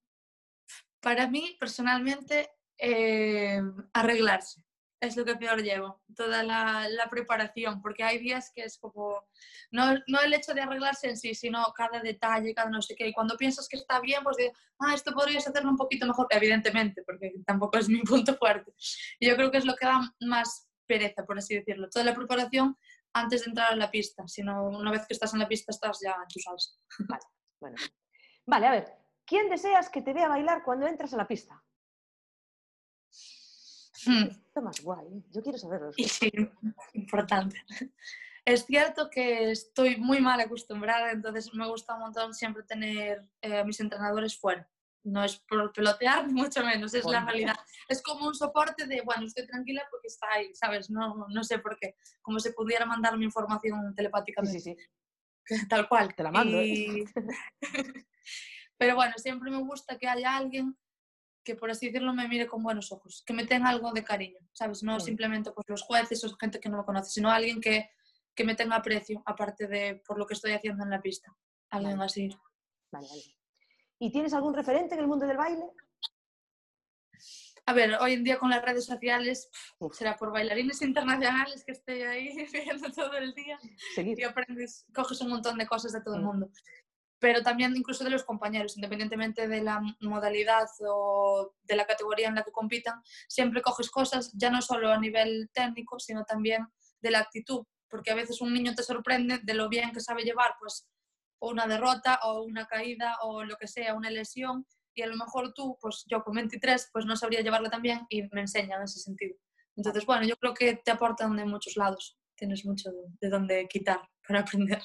Para 1.00 1.28
mí, 1.28 1.54
personalmente, 1.60 2.50
eh, 2.86 3.62
arreglarse. 3.94 4.62
Es 5.00 5.16
lo 5.16 5.24
que 5.24 5.36
peor 5.36 5.62
llevo, 5.62 6.02
toda 6.14 6.42
la, 6.42 7.08
preparación, 7.10 7.82
porque 7.82 8.02
hay 8.02 8.18
días 8.18 8.50
que 8.54 8.62
es 8.62 8.78
como, 8.78 9.26
no, 9.70 9.94
no, 10.06 10.20
el 10.20 10.32
hecho 10.32 10.54
de 10.54 10.62
arreglarse 10.62 11.08
en 11.08 11.16
sí, 11.16 11.34
sino 11.34 11.62
cada 11.76 12.00
detalle, 12.00 12.54
cada 12.54 12.70
no 12.70 12.80
sé 12.80 12.94
qué. 12.94 13.08
Y 13.08 13.12
cuando 13.12 13.36
piensas 13.36 13.68
que 13.68 13.76
está 13.76 14.00
bien, 14.00 14.22
pues 14.22 14.36
dices, 14.36 14.52
ah, 14.78 14.94
esto 14.94 15.12
podrías 15.12 15.46
hacerlo 15.46 15.70
un 15.70 15.76
poquito 15.76 16.06
mejor, 16.06 16.26
evidentemente, 16.30 17.02
porque 17.04 17.32
tampoco 17.46 17.78
es 17.78 17.88
mi 17.88 18.02
punto 18.02 18.34
fuerte. 18.36 18.72
Y 19.18 19.28
yo 19.28 19.36
creo 19.36 19.50
que 19.50 19.58
es 19.58 19.64
lo 19.64 19.74
que 19.76 19.86
da 19.86 20.00
más 20.20 20.68
pereza, 20.86 21.24
por 21.24 21.38
así 21.38 21.54
decirlo. 21.54 21.88
Toda 21.90 22.04
la 22.04 22.14
preparación 22.14 22.76
antes 23.14 23.44
de 23.44 23.50
entrar 23.50 23.72
a 23.72 23.76
la 23.76 23.90
pista, 23.90 24.26
sino 24.26 24.66
una 24.66 24.90
vez 24.90 25.06
que 25.06 25.14
estás 25.14 25.32
en 25.32 25.40
la 25.40 25.48
pista 25.48 25.72
estás 25.72 26.00
ya 26.02 26.12
en 26.12 26.28
tu 26.28 26.40
salsa. 26.40 26.70
Vale, 27.08 27.24
bueno. 27.60 27.76
Vale, 28.46 28.66
a 28.66 28.70
ver, 28.70 28.94
¿quién 29.24 29.48
deseas 29.48 29.88
que 29.88 30.02
te 30.02 30.12
vea 30.12 30.28
bailar 30.28 30.62
cuando 30.62 30.86
entras 30.86 31.14
a 31.14 31.16
la 31.16 31.26
pista? 31.26 31.63
Hmm. 34.06 34.24
Esto 34.24 34.62
más 34.62 34.80
guay, 34.80 35.06
¿eh? 35.06 35.22
yo 35.30 35.42
quiero 35.42 35.58
saberlo. 35.58 35.92
Sí, 35.92 36.32
importante. 36.92 37.56
Es 38.46 38.66
cierto 38.66 39.08
que 39.08 39.52
estoy 39.52 39.96
muy 39.96 40.20
mal 40.20 40.38
acostumbrada, 40.38 41.12
entonces 41.12 41.54
me 41.54 41.66
gusta 41.66 41.94
un 41.94 42.00
montón 42.00 42.34
siempre 42.34 42.62
tener 42.62 43.26
eh, 43.40 43.60
a 43.60 43.64
mis 43.64 43.80
entrenadores 43.80 44.36
fuera 44.36 44.68
no 45.04 45.22
es 45.22 45.36
por 45.38 45.72
pelotear, 45.72 46.26
ni 46.26 46.32
mucho 46.42 46.64
menos, 46.64 46.94
es 46.94 47.04
la 47.04 47.24
realidad. 47.24 47.56
Es 47.88 48.02
como 48.02 48.26
un 48.26 48.34
soporte 48.34 48.86
de, 48.86 49.02
bueno, 49.02 49.26
estoy 49.26 49.46
tranquila 49.46 49.86
porque 49.90 50.08
está 50.08 50.26
ahí, 50.32 50.54
¿sabes? 50.54 50.90
No, 50.90 51.26
no 51.28 51.44
sé 51.44 51.58
por 51.58 51.78
qué. 51.78 51.96
Como 52.22 52.40
si 52.40 52.50
pudiera 52.50 52.86
mandarme 52.86 53.24
información 53.24 53.94
telepáticamente. 53.94 54.60
Sí, 54.60 54.74
sí, 54.74 54.76
Tal 55.68 55.88
cual. 55.88 56.14
Te 56.14 56.22
la 56.22 56.30
mando. 56.30 56.58
¿eh? 56.58 57.04
Pero 58.76 58.96
bueno, 58.96 59.14
siempre 59.16 59.50
me 59.50 59.58
gusta 59.58 59.98
que 59.98 60.08
haya 60.08 60.36
alguien 60.36 60.76
que, 61.44 61.54
por 61.54 61.70
así 61.70 61.86
decirlo, 61.86 62.12
me 62.14 62.26
mire 62.26 62.46
con 62.46 62.62
buenos 62.62 62.90
ojos, 62.90 63.22
que 63.26 63.32
me 63.32 63.46
tenga 63.46 63.68
algo 63.68 63.92
de 63.92 64.02
cariño, 64.02 64.38
¿sabes? 64.52 64.82
No 64.82 64.98
simplemente 64.98 65.52
pues, 65.52 65.68
los 65.68 65.82
jueces 65.82 66.24
o 66.24 66.36
gente 66.36 66.58
que 66.58 66.68
no 66.68 66.78
me 66.78 66.84
conoce, 66.84 67.10
sino 67.10 67.30
alguien 67.30 67.60
que, 67.60 67.90
que 68.34 68.44
me 68.44 68.54
tenga 68.54 68.76
aprecio, 68.76 69.22
aparte 69.26 69.66
de 69.66 70.02
por 70.06 70.18
lo 70.18 70.26
que 70.26 70.34
estoy 70.34 70.52
haciendo 70.52 70.82
en 70.82 70.90
la 70.90 71.00
pista. 71.00 71.32
Alguien 71.70 72.00
así. 72.00 72.28
Vale, 72.90 73.06
vale. 73.08 73.22
¿Y 73.98 74.10
tienes 74.10 74.34
algún 74.34 74.54
referente 74.54 74.94
en 74.94 75.00
el 75.00 75.06
mundo 75.06 75.26
del 75.26 75.36
baile? 75.36 75.64
A 77.66 77.72
ver, 77.72 77.94
hoy 78.00 78.12
en 78.12 78.24
día 78.24 78.38
con 78.38 78.50
las 78.50 78.62
redes 78.62 78.84
sociales 78.84 79.48
será 79.92 80.16
por 80.16 80.30
bailarines 80.30 80.82
internacionales 80.82 81.64
que 81.64 81.72
estoy 81.72 82.02
ahí 82.02 82.46
viendo 82.52 82.90
todo 82.92 83.16
el 83.16 83.32
día 83.32 83.58
y 83.96 84.22
aprendes, 84.22 84.84
coges 84.94 85.20
un 85.22 85.30
montón 85.30 85.56
de 85.56 85.66
cosas 85.66 85.92
de 85.92 86.02
todo 86.02 86.16
el 86.16 86.22
mm. 86.22 86.26
mundo. 86.26 86.50
Pero 87.24 87.42
también 87.42 87.74
incluso 87.74 88.04
de 88.04 88.10
los 88.10 88.22
compañeros, 88.22 88.76
independientemente 88.76 89.48
de 89.48 89.62
la 89.62 89.80
modalidad 90.00 90.66
o 90.86 91.54
de 91.62 91.74
la 91.74 91.86
categoría 91.86 92.28
en 92.28 92.34
la 92.34 92.42
que 92.42 92.52
compitan, 92.52 93.00
siempre 93.28 93.62
coges 93.62 93.90
cosas 93.90 94.30
ya 94.34 94.50
no 94.50 94.60
solo 94.60 94.92
a 94.92 95.00
nivel 95.00 95.48
técnico, 95.54 95.98
sino 95.98 96.26
también 96.26 96.66
de 97.00 97.10
la 97.10 97.20
actitud, 97.20 97.64
porque 97.88 98.10
a 98.10 98.14
veces 98.14 98.42
un 98.42 98.52
niño 98.52 98.74
te 98.74 98.82
sorprende 98.82 99.40
de 99.42 99.54
lo 99.54 99.70
bien 99.70 99.90
que 99.92 100.00
sabe 100.00 100.22
llevar 100.22 100.56
pues 100.60 100.86
una 101.38 101.66
derrota 101.66 102.20
o 102.24 102.42
una 102.42 102.66
caída 102.66 103.16
o 103.22 103.42
lo 103.42 103.56
que 103.56 103.68
sea, 103.68 103.94
una 103.94 104.10
lesión, 104.10 104.66
y 104.92 105.00
a 105.00 105.06
lo 105.06 105.16
mejor 105.16 105.54
tú, 105.54 105.78
pues 105.80 106.04
yo 106.06 106.22
con 106.22 106.34
23, 106.34 106.90
pues 106.92 107.06
no 107.06 107.16
sabría 107.16 107.40
llevarla 107.40 107.70
tan 107.70 107.80
bien 107.80 108.02
y 108.10 108.24
me 108.34 108.42
enseñan 108.42 108.80
en 108.80 108.84
ese 108.84 108.98
sentido. 108.98 109.34
Entonces, 109.76 110.04
bueno, 110.04 110.26
yo 110.26 110.36
creo 110.36 110.52
que 110.52 110.74
te 110.74 110.90
aportan 110.90 111.34
de 111.36 111.46
muchos 111.46 111.78
lados, 111.78 112.18
tienes 112.36 112.66
mucho 112.66 112.90
de, 113.18 113.30
dónde 113.30 113.66
quitar 113.66 114.02
para 114.28 114.40
aprender. 114.40 114.82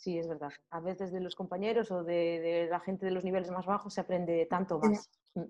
Sí, 0.00 0.16
es 0.16 0.26
verdad. 0.26 0.50
A 0.70 0.80
veces 0.80 1.12
de 1.12 1.20
los 1.20 1.34
compañeros 1.34 1.90
o 1.90 2.02
de, 2.02 2.66
la 2.70 2.80
gente 2.80 3.04
de 3.04 3.12
los 3.12 3.22
niveles 3.22 3.50
más 3.50 3.66
bajos 3.66 3.92
se 3.92 4.00
aprende 4.00 4.46
tanto 4.46 4.78
más. 4.78 5.10
Mm. 5.34 5.42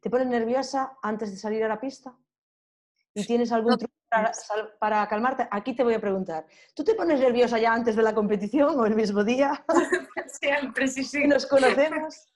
¿Te 0.00 0.08
pones 0.08 0.28
nerviosa 0.28 0.96
antes 1.02 1.32
de 1.32 1.36
salir 1.36 1.64
a 1.64 1.68
la 1.68 1.80
pista? 1.80 2.16
¿Y 3.12 3.26
tienes 3.26 3.50
algún 3.50 3.76
truco 3.76 3.92
para, 4.78 5.08
calmarte, 5.08 5.48
aquí 5.50 5.74
te 5.74 5.82
voy 5.82 5.94
a 5.94 6.00
preguntar, 6.00 6.46
¿tú 6.76 6.84
te 6.84 6.94
pones 6.94 7.18
nerviosa 7.18 7.58
ya 7.58 7.72
antes 7.72 7.96
de 7.96 8.02
la 8.04 8.14
competición 8.14 8.78
o 8.78 8.86
el 8.86 8.94
mismo 8.94 9.24
día? 9.24 9.64
Siempre, 10.40 10.86
sí, 10.86 11.02
sí. 11.02 11.24
¿Nos 11.26 11.46
conocemos? 11.46 12.26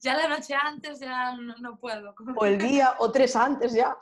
Ya 0.00 0.14
la 0.14 0.28
noche 0.28 0.54
antes 0.54 1.00
ya 1.00 1.34
no, 1.36 1.76
puedo. 1.80 2.14
O 2.36 2.46
el 2.46 2.56
día, 2.56 2.94
o 2.98 3.10
tres 3.10 3.34
antes 3.34 3.72
ya. 3.72 3.96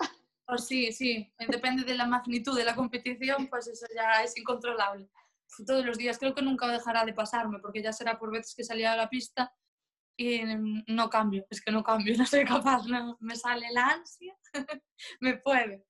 O 0.47 0.59
sí, 0.59 0.93
sí, 0.93 1.33
depende 1.49 1.85
de 1.85 1.95
la 1.95 2.07
magnitud 2.07 2.55
de 2.55 2.65
la 2.65 2.77
competición, 2.77 3.49
pues 3.49 3.67
eso 3.67 3.87
ya 3.95 4.23
es 4.23 4.37
incontrolable. 4.37 5.09
Todos 5.67 5.85
los 5.85 5.99
días, 5.99 6.19
creo 6.19 6.35
que 6.35 6.43
nunca 6.43 6.67
dejará 6.69 7.05
de 7.05 7.13
pasarme, 7.13 7.59
porque 7.59 7.83
ya 7.83 7.93
será 7.93 8.19
por 8.19 8.31
veces 8.31 8.55
que 8.55 8.65
salía 8.65 8.93
a 8.93 8.97
la 8.97 9.09
pista 9.09 9.53
y 10.17 10.43
no 10.87 11.09
cambio, 11.11 11.47
es 11.51 11.61
que 11.61 11.73
no 11.73 11.83
cambio, 11.83 12.15
no 12.19 12.27
soy 12.27 12.45
capaz, 12.45 12.87
no, 12.87 13.17
me 13.21 13.37
sale 13.37 13.67
la 13.73 13.89
ansia, 13.89 14.37
me 15.21 15.37
puede. 15.39 15.87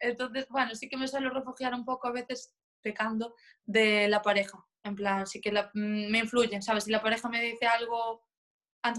Entonces, 0.00 0.46
bueno, 0.48 0.74
sí 0.74 0.88
que 0.88 0.96
me 0.96 1.08
suelo 1.08 1.30
refugiar 1.30 1.74
un 1.74 1.84
poco 1.84 2.08
a 2.08 2.12
veces 2.12 2.54
pecando 2.80 3.34
de 3.64 4.08
la 4.08 4.22
pareja. 4.22 4.64
En 4.84 4.94
plan, 4.94 5.26
sí 5.26 5.40
que 5.40 5.50
mm, 5.50 6.10
me 6.10 6.18
influyen, 6.18 6.62
¿sabes? 6.62 6.84
Si 6.84 6.90
la 6.90 7.02
pareja 7.02 7.28
me 7.28 7.42
dice 7.42 7.66
algo 7.66 8.26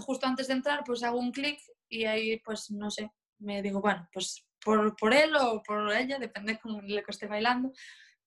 justo 0.04 0.26
antes 0.26 0.46
de 0.48 0.54
entrar, 0.54 0.84
pues 0.84 1.02
hago 1.02 1.18
un 1.18 1.32
clic 1.32 1.58
y 1.88 2.04
ahí, 2.04 2.38
pues, 2.40 2.70
no 2.70 2.90
sé, 2.90 3.10
me 3.38 3.62
digo, 3.62 3.80
bueno, 3.80 4.08
pues 4.12 4.46
por, 4.62 4.94
por 4.96 5.12
él 5.12 5.34
o 5.34 5.62
por 5.62 5.92
ella, 5.92 6.18
depende 6.18 6.58
con 6.58 6.86
lo 6.86 7.02
que 7.02 7.10
esté 7.10 7.26
bailando, 7.26 7.72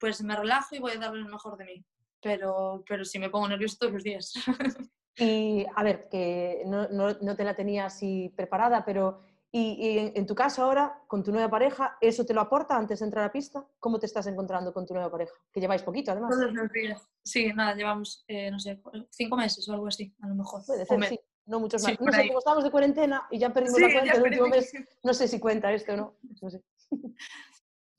pues 0.04 0.22
me 0.22 0.36
relajo 0.36 0.76
y 0.76 0.80
voy 0.80 0.92
a 0.92 0.98
darle 0.98 1.22
lo 1.22 1.30
mejor 1.30 1.56
de 1.56 1.64
mí. 1.64 1.86
Pero, 2.22 2.84
pero 2.86 3.06
sí 3.06 3.20
me 3.20 3.30
pongo 3.30 3.48
nervioso 3.48 3.78
todos 3.80 3.94
los 3.94 4.04
días. 4.04 4.34
Y, 5.16 5.64
a 5.76 5.84
ver, 5.84 6.10
que 6.10 6.64
no, 6.66 6.88
no, 6.90 7.14
no 7.22 7.36
te 7.36 7.44
la 7.44 7.56
tenía 7.56 7.86
así 7.86 8.34
preparada, 8.36 8.84
pero 8.84 9.22
y, 9.52 10.10
en, 10.16 10.26
tu 10.26 10.34
caso 10.34 10.64
ahora, 10.64 11.04
con 11.06 11.22
tu 11.24 11.32
nueva 11.32 11.52
pareja, 11.52 12.00
¿eso 12.02 12.26
te 12.26 12.34
lo 12.34 12.42
aporta 12.42 12.76
antes 12.76 12.98
de 12.98 13.06
entrar 13.06 13.24
a 13.24 13.32
pista? 13.32 13.64
¿Cómo 13.80 14.00
te 14.00 14.08
estás 14.08 14.26
encontrando 14.26 14.74
con 14.74 14.88
tu 14.88 14.96
nueva 14.96 15.12
pareja? 15.12 15.36
Que 15.52 15.60
lleváis 15.60 15.84
poquito, 15.84 16.12
además. 16.12 16.32
Todos 16.32 16.52
los 16.52 16.72
días. 16.72 17.00
Sí, 17.24 17.54
nada, 17.54 17.76
llevamos, 17.76 18.26
eh, 18.28 18.50
no 18.50 18.60
sé, 18.60 18.82
cinco 19.12 19.38
meses 19.38 19.70
o 19.70 19.74
algo 19.74 19.86
así, 19.86 20.16
a 20.24 20.28
lo 20.30 20.34
mejor. 20.34 20.66
Puede 20.66 20.84
ser, 20.84 21.06
sí. 21.06 21.20
No 21.46 21.60
muchos 21.60 21.84
más. 21.84 22.02
no 22.02 22.12
sé, 22.12 22.28
como 22.28 22.40
estamos 22.40 22.64
de 22.64 22.72
cuarentena 22.72 23.28
y 23.30 23.38
ya 23.38 23.54
perdimos 23.54 23.80
la 23.80 23.92
cuenta 23.92 24.14
el 24.16 24.24
último 24.24 24.48
mes, 24.48 24.74
no 25.04 25.14
sé 25.14 25.28
si 25.28 25.40
cuenta 25.40 25.72
esto 25.72 25.94
o 25.94 25.98
no. 25.98 26.16
no 26.42 26.50
sé. 26.50 26.64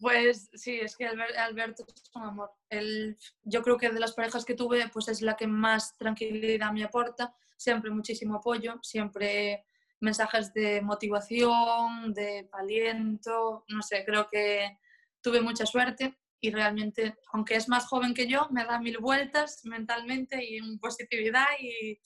Pues 0.04 0.50
sí, 0.52 0.80
es 0.80 0.98
que 0.98 1.06
Alberto 1.06 1.86
es 1.88 2.10
un 2.14 2.24
amor. 2.24 2.50
El, 2.68 3.16
yo 3.42 3.62
creo 3.62 3.78
que 3.78 3.88
de 3.88 3.98
las 3.98 4.12
parejas 4.12 4.44
que 4.44 4.52
tuve, 4.52 4.86
pues 4.92 5.08
es 5.08 5.22
la 5.22 5.34
que 5.34 5.46
más 5.46 5.96
tranquilidad 5.96 6.72
me 6.72 6.84
aporta. 6.84 7.34
Siempre 7.56 7.90
muchísimo 7.90 8.34
apoyo, 8.34 8.78
siempre 8.82 9.64
mensajes 10.00 10.52
de 10.52 10.82
motivación, 10.82 12.12
de 12.12 12.46
aliento, 12.52 13.64
no 13.68 13.80
sé, 13.80 14.04
creo 14.04 14.28
que 14.28 14.78
tuve 15.22 15.40
mucha 15.40 15.64
suerte 15.64 16.18
y 16.38 16.50
realmente, 16.50 17.16
aunque 17.32 17.54
es 17.54 17.66
más 17.70 17.86
joven 17.86 18.12
que 18.12 18.26
yo, 18.26 18.46
me 18.50 18.66
da 18.66 18.78
mil 18.78 18.98
vueltas 18.98 19.64
mentalmente 19.64 20.44
y 20.44 20.58
en 20.58 20.78
positividad 20.80 21.46
y 21.58 21.98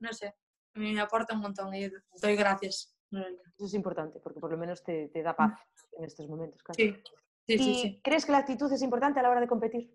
no 0.00 0.12
sé, 0.12 0.34
me 0.74 0.98
aporta 0.98 1.34
un 1.34 1.42
montón 1.42 1.72
y 1.76 1.88
doy 2.20 2.34
gracias. 2.34 2.92
Eso 3.12 3.66
es 3.66 3.74
importante 3.74 4.18
porque 4.18 4.40
por 4.40 4.50
lo 4.50 4.58
menos 4.58 4.82
te, 4.82 5.06
te 5.10 5.22
da 5.22 5.36
paz 5.36 5.60
en 5.96 6.06
estos 6.06 6.28
momentos. 6.28 6.60
Claro. 6.64 6.76
Sí, 6.76 7.00
sí, 7.46 7.58
sí, 7.58 7.70
¿Y 7.70 7.74
sí. 7.74 8.00
crees 8.02 8.26
que 8.26 8.32
la 8.32 8.38
actitud 8.38 8.72
es 8.72 8.82
importante 8.82 9.20
a 9.20 9.22
la 9.22 9.30
hora 9.30 9.40
de 9.40 9.48
competir? 9.48 9.92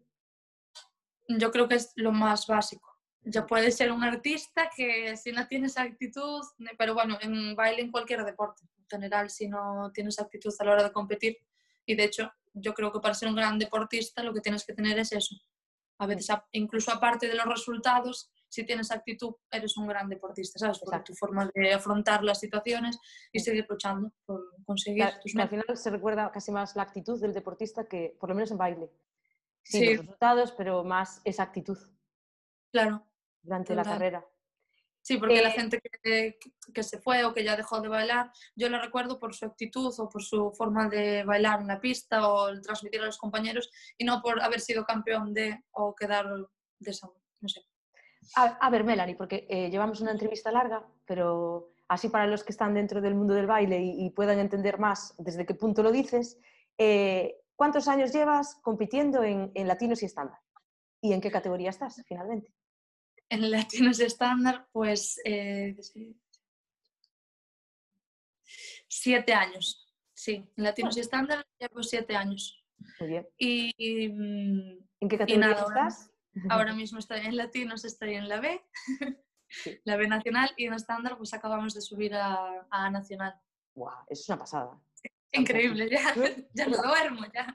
Yo 1.27 1.51
creo 1.51 1.67
que 1.67 1.75
es 1.75 1.93
lo 1.95 2.11
más 2.11 2.47
básico. 2.47 2.89
Ya 3.23 3.45
puedes 3.45 3.77
ser 3.77 3.91
un 3.91 4.03
artista 4.03 4.69
que 4.75 5.15
si 5.15 5.31
no 5.31 5.47
tienes 5.47 5.77
actitud, 5.77 6.41
pero 6.77 6.93
bueno, 6.93 7.17
en 7.21 7.55
baile, 7.55 7.83
en 7.83 7.91
cualquier 7.91 8.25
deporte 8.25 8.63
en 8.77 8.87
general, 8.87 9.29
si 9.29 9.47
no 9.47 9.91
tienes 9.93 10.19
actitud 10.19 10.53
a 10.57 10.65
la 10.65 10.71
hora 10.71 10.83
de 10.83 10.91
competir, 10.91 11.37
y 11.85 11.95
de 11.95 12.05
hecho 12.05 12.31
yo 12.53 12.73
creo 12.73 12.91
que 12.91 12.99
para 12.99 13.13
ser 13.13 13.29
un 13.29 13.35
gran 13.35 13.59
deportista 13.59 14.23
lo 14.23 14.33
que 14.33 14.41
tienes 14.41 14.65
que 14.65 14.73
tener 14.73 14.97
es 14.99 15.11
eso. 15.11 15.35
A 15.99 16.07
veces, 16.07 16.35
incluso 16.51 16.91
aparte 16.91 17.27
de 17.27 17.35
los 17.35 17.45
resultados, 17.45 18.31
si 18.51 18.65
tienes 18.65 18.91
actitud, 18.91 19.33
eres 19.49 19.77
un 19.77 19.87
gran 19.87 20.09
deportista, 20.09 20.59
¿sabes? 20.59 20.81
Exacto. 20.83 21.13
tu 21.13 21.15
forma 21.15 21.49
de 21.55 21.73
afrontar 21.73 22.21
las 22.23 22.39
situaciones 22.39 22.99
y 23.31 23.39
seguir 23.39 23.65
luchando 23.69 24.11
por 24.25 24.41
conseguir 24.65 25.05
tus 25.21 25.33
que 25.33 25.41
al 25.41 25.49
final 25.49 25.77
se 25.77 25.89
recuerda 25.89 26.29
casi 26.31 26.51
más 26.51 26.75
la 26.75 26.83
actitud 26.83 27.19
del 27.21 27.33
deportista 27.33 27.85
que, 27.85 28.15
por 28.19 28.27
lo 28.29 28.35
menos 28.35 28.51
en 28.51 28.57
baile. 28.57 28.91
Sí, 29.63 29.77
Sí. 29.79 29.85
los 29.95 29.97
resultados, 30.05 30.51
pero 30.51 30.83
más 30.83 31.21
esa 31.23 31.43
actitud 31.43 31.77
Claro, 32.71 33.05
durante 33.41 33.73
la 33.75 33.83
carrera. 33.83 34.25
Sí, 35.03 35.17
porque 35.17 35.41
la 35.41 35.49
Eh, 35.49 35.53
gente 35.53 35.79
que, 35.81 36.37
que 36.73 36.83
se 36.83 36.99
fue 36.99 37.23
o 37.25 37.33
que 37.33 37.43
ya 37.43 37.55
dejó 37.57 37.79
de 37.81 37.87
bailar, 37.87 38.31
yo 38.55 38.69
la 38.69 38.79
recuerdo 38.81 39.17
por 39.17 39.33
su 39.33 39.45
actitud 39.45 39.91
o 39.97 40.09
por 40.09 40.21
su 40.21 40.51
forma 40.51 40.89
de 40.89 41.23
bailar 41.23 41.61
en 41.61 41.67
la 41.67 41.79
pista 41.79 42.27
o 42.27 42.49
el 42.49 42.61
transmitir 42.61 43.01
a 43.01 43.05
los 43.07 43.17
compañeros 43.17 43.71
y 43.97 44.03
no 44.05 44.21
por 44.21 44.41
haber 44.41 44.59
sido 44.59 44.83
campeón 44.85 45.33
de 45.33 45.63
o 45.71 45.95
quedar 45.95 46.27
de 46.79 46.91
esa, 46.91 47.07
no 47.39 47.49
sé. 47.49 47.61
A, 48.35 48.43
a 48.45 48.69
ver, 48.69 48.83
Melanie, 48.83 49.15
porque 49.15 49.47
eh, 49.49 49.69
llevamos 49.69 50.01
una 50.01 50.11
entrevista 50.11 50.51
larga, 50.51 50.85
pero 51.05 51.73
así 51.87 52.09
para 52.09 52.27
los 52.27 52.43
que 52.43 52.51
están 52.51 52.73
dentro 52.73 53.01
del 53.01 53.15
mundo 53.15 53.33
del 53.33 53.47
baile 53.47 53.81
y, 53.81 54.05
y 54.05 54.09
puedan 54.11 54.39
entender 54.39 54.79
más 54.79 55.13
desde 55.17 55.45
qué 55.45 55.53
punto 55.53 55.83
lo 55.83 55.91
dices, 55.91 56.39
eh, 56.77 57.35
¿cuántos 57.55 57.87
años 57.87 58.13
llevas 58.13 58.55
compitiendo 58.61 59.23
en, 59.23 59.51
en 59.53 59.67
latinos 59.67 60.01
y 60.01 60.05
estándar? 60.05 60.39
¿Y 61.01 61.13
en 61.13 61.21
qué 61.21 61.31
categoría 61.31 61.69
estás 61.69 62.01
finalmente? 62.07 62.53
En 63.29 63.49
latinos 63.49 63.99
estándar, 63.99 64.67
pues 64.71 65.19
eh, 65.25 65.75
siete 68.87 69.33
años. 69.33 69.87
Sí, 70.13 70.45
en 70.55 70.63
latinos 70.63 70.97
y 70.97 70.99
estándar 70.99 71.45
llevo 71.59 71.81
siete 71.81 72.15
años. 72.15 72.63
Muy 72.99 73.09
bien. 73.09 73.27
Y, 73.37 73.73
y, 73.77 74.09
mm, 74.09 74.87
¿En 74.99 75.09
qué 75.09 75.17
categoría 75.17 75.47
nada, 75.49 75.61
estás? 75.67 76.10
Ahora 76.49 76.73
mismo 76.75 76.99
estoy 76.99 77.21
en 77.21 77.37
latinos, 77.37 77.85
estoy 77.85 78.15
en 78.15 78.29
la 78.29 78.39
B, 78.39 78.61
Sí. 79.49 79.79
la 79.85 79.97
B 79.97 80.07
nacional, 80.07 80.51
y 80.57 80.65
en 80.65 80.73
estándar 80.73 81.17
pues 81.17 81.33
acabamos 81.33 81.73
de 81.73 81.81
subir 81.81 82.15
a, 82.15 82.65
a 82.69 82.89
nacional. 82.89 83.35
Guau, 83.73 84.05
eso 84.07 84.21
es 84.21 84.29
una 84.29 84.39
pasada. 84.39 84.79
Increíble, 85.33 85.89
ya, 85.89 86.13
ya 86.53 86.67
no 86.67 86.77
duermo, 86.77 87.25
ya. 87.33 87.53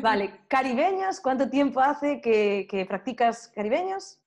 Vale, 0.00 0.40
caribeños, 0.48 1.20
¿cuánto 1.20 1.48
tiempo 1.50 1.80
hace 1.80 2.20
que, 2.20 2.66
que 2.68 2.86
practicas 2.86 3.48
caribeños? 3.48 4.18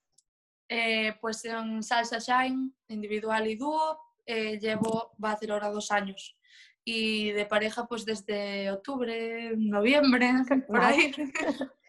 Eh, 0.68 1.16
pues 1.20 1.44
en 1.44 1.82
Salsa 1.82 2.18
Shine, 2.18 2.70
individual 2.88 3.48
y 3.48 3.56
dúo, 3.56 3.98
eh, 4.24 4.58
llevo, 4.60 5.12
va 5.22 5.30
a 5.30 5.32
hacer 5.32 5.50
ahora 5.50 5.68
dos 5.68 5.90
años. 5.90 6.38
Y 6.84 7.32
de 7.32 7.44
pareja, 7.44 7.86
pues 7.86 8.04
desde 8.04 8.70
octubre, 8.70 9.52
noviembre, 9.56 10.32
por 10.66 10.80
ahí. 10.80 11.12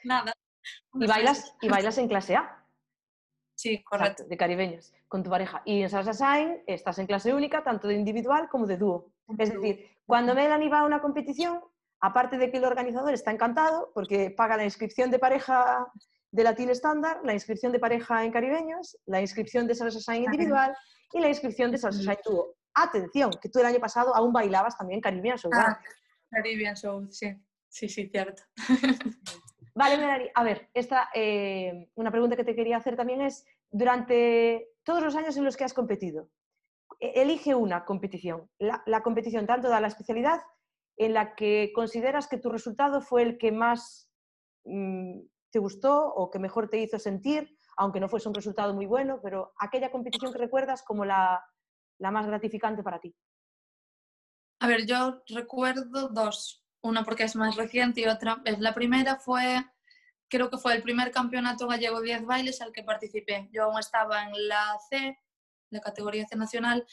Nada. 0.03 0.33
Y 0.93 1.07
bailas, 1.07 1.55
y 1.61 1.69
bailas 1.69 1.97
en 1.97 2.07
clase 2.07 2.35
A, 2.35 2.61
Sí, 3.61 3.83
correcto. 3.83 4.11
exacto, 4.11 4.29
de 4.29 4.37
caribeños, 4.37 4.91
con 5.07 5.21
tu 5.21 5.29
pareja. 5.29 5.61
Y 5.65 5.83
en 5.83 5.89
Salsa 5.89 6.13
Shine 6.13 6.63
estás 6.65 6.97
en 6.97 7.05
clase 7.05 7.31
única, 7.31 7.63
tanto 7.63 7.87
de 7.87 7.93
individual 7.93 8.49
como 8.49 8.65
de 8.65 8.77
dúo. 8.77 9.11
Es 9.37 9.53
decir, 9.53 9.87
cuando 10.05 10.33
Melanie 10.33 10.67
va 10.67 10.79
a 10.79 10.83
una 10.83 10.99
competición, 10.99 11.61
aparte 11.99 12.37
de 12.37 12.49
que 12.49 12.57
el 12.57 12.65
organizador 12.65 13.13
está 13.13 13.29
encantado 13.31 13.91
porque 13.93 14.31
paga 14.31 14.57
la 14.57 14.63
inscripción 14.63 15.11
de 15.11 15.19
pareja 15.19 15.87
de 16.31 16.43
latino 16.43 16.71
estándar, 16.71 17.19
la 17.23 17.33
inscripción 17.33 17.71
de 17.71 17.79
pareja 17.79 18.25
en 18.25 18.31
caribeños, 18.31 18.97
la 19.05 19.21
inscripción 19.21 19.67
de 19.67 19.75
salsa 19.75 19.99
shine 19.99 20.25
individual 20.25 20.75
y 21.13 21.19
la 21.19 21.29
inscripción 21.29 21.71
de 21.71 21.77
salsa 21.77 21.99
shine 21.99 22.19
dúo. 22.25 22.55
Atención, 22.73 23.29
que 23.39 23.49
tú 23.49 23.59
el 23.59 23.65
año 23.65 23.79
pasado 23.79 24.15
aún 24.15 24.33
bailabas 24.33 24.75
también 24.75 25.01
Caribbean 25.01 25.37
Show. 25.37 25.51
Ah, 25.53 25.79
Caribbean 26.31 26.75
Show, 26.75 27.05
sí. 27.11 27.35
Sí, 27.69 27.87
sí, 27.87 28.09
cierto. 28.09 28.41
Vale, 29.73 29.97
Melanie, 29.97 30.31
a 30.35 30.43
ver, 30.43 30.69
esta, 30.73 31.09
eh, 31.13 31.89
una 31.95 32.11
pregunta 32.11 32.35
que 32.35 32.43
te 32.43 32.55
quería 32.55 32.77
hacer 32.77 32.95
también 32.95 33.21
es, 33.21 33.45
durante 33.69 34.69
todos 34.83 35.01
los 35.01 35.15
años 35.15 35.37
en 35.37 35.45
los 35.45 35.55
que 35.55 35.63
has 35.63 35.73
competido, 35.73 36.29
e- 36.99 37.21
elige 37.21 37.55
una 37.55 37.85
competición, 37.85 38.49
la, 38.59 38.83
la 38.85 39.01
competición 39.01 39.47
tanto 39.47 39.69
de 39.69 39.79
la 39.79 39.87
especialidad 39.87 40.41
en 40.97 41.13
la 41.13 41.35
que 41.35 41.71
consideras 41.73 42.27
que 42.27 42.37
tu 42.37 42.49
resultado 42.49 43.01
fue 43.01 43.23
el 43.23 43.37
que 43.37 43.51
más 43.51 44.09
mm, 44.65 45.21
te 45.51 45.59
gustó 45.59 46.13
o 46.13 46.29
que 46.29 46.39
mejor 46.39 46.69
te 46.69 46.77
hizo 46.77 46.99
sentir, 46.99 47.57
aunque 47.77 47.99
no 47.99 48.09
fuese 48.09 48.27
un 48.27 48.35
resultado 48.35 48.73
muy 48.73 48.85
bueno, 48.85 49.19
pero 49.23 49.53
aquella 49.57 49.91
competición 49.91 50.33
que 50.33 50.39
recuerdas 50.39 50.83
como 50.83 51.05
la, 51.05 51.43
la 51.99 52.11
más 52.11 52.27
gratificante 52.27 52.83
para 52.83 52.99
ti. 52.99 53.15
A 54.59 54.67
ver, 54.67 54.85
yo 54.85 55.23
recuerdo 55.27 56.09
dos. 56.09 56.60
Una 56.81 57.03
porque 57.03 57.23
es 57.23 57.35
más 57.35 57.55
reciente 57.55 58.01
y 58.01 58.07
otra 58.07 58.41
es 58.45 58.59
la 58.59 58.73
primera 58.73 59.17
fue, 59.17 59.63
creo 60.27 60.49
que 60.49 60.57
fue 60.57 60.73
el 60.73 60.81
primer 60.81 61.11
campeonato 61.11 61.67
gallego 61.67 62.01
10 62.01 62.25
bailes 62.25 62.61
al 62.61 62.71
que 62.71 62.83
participé. 62.83 63.49
Yo 63.51 63.65
aún 63.65 63.79
estaba 63.79 64.23
en 64.23 64.47
la 64.47 64.77
C, 64.89 65.19
la 65.69 65.79
categoría 65.79 66.27
C 66.27 66.35
nacional, 66.35 66.85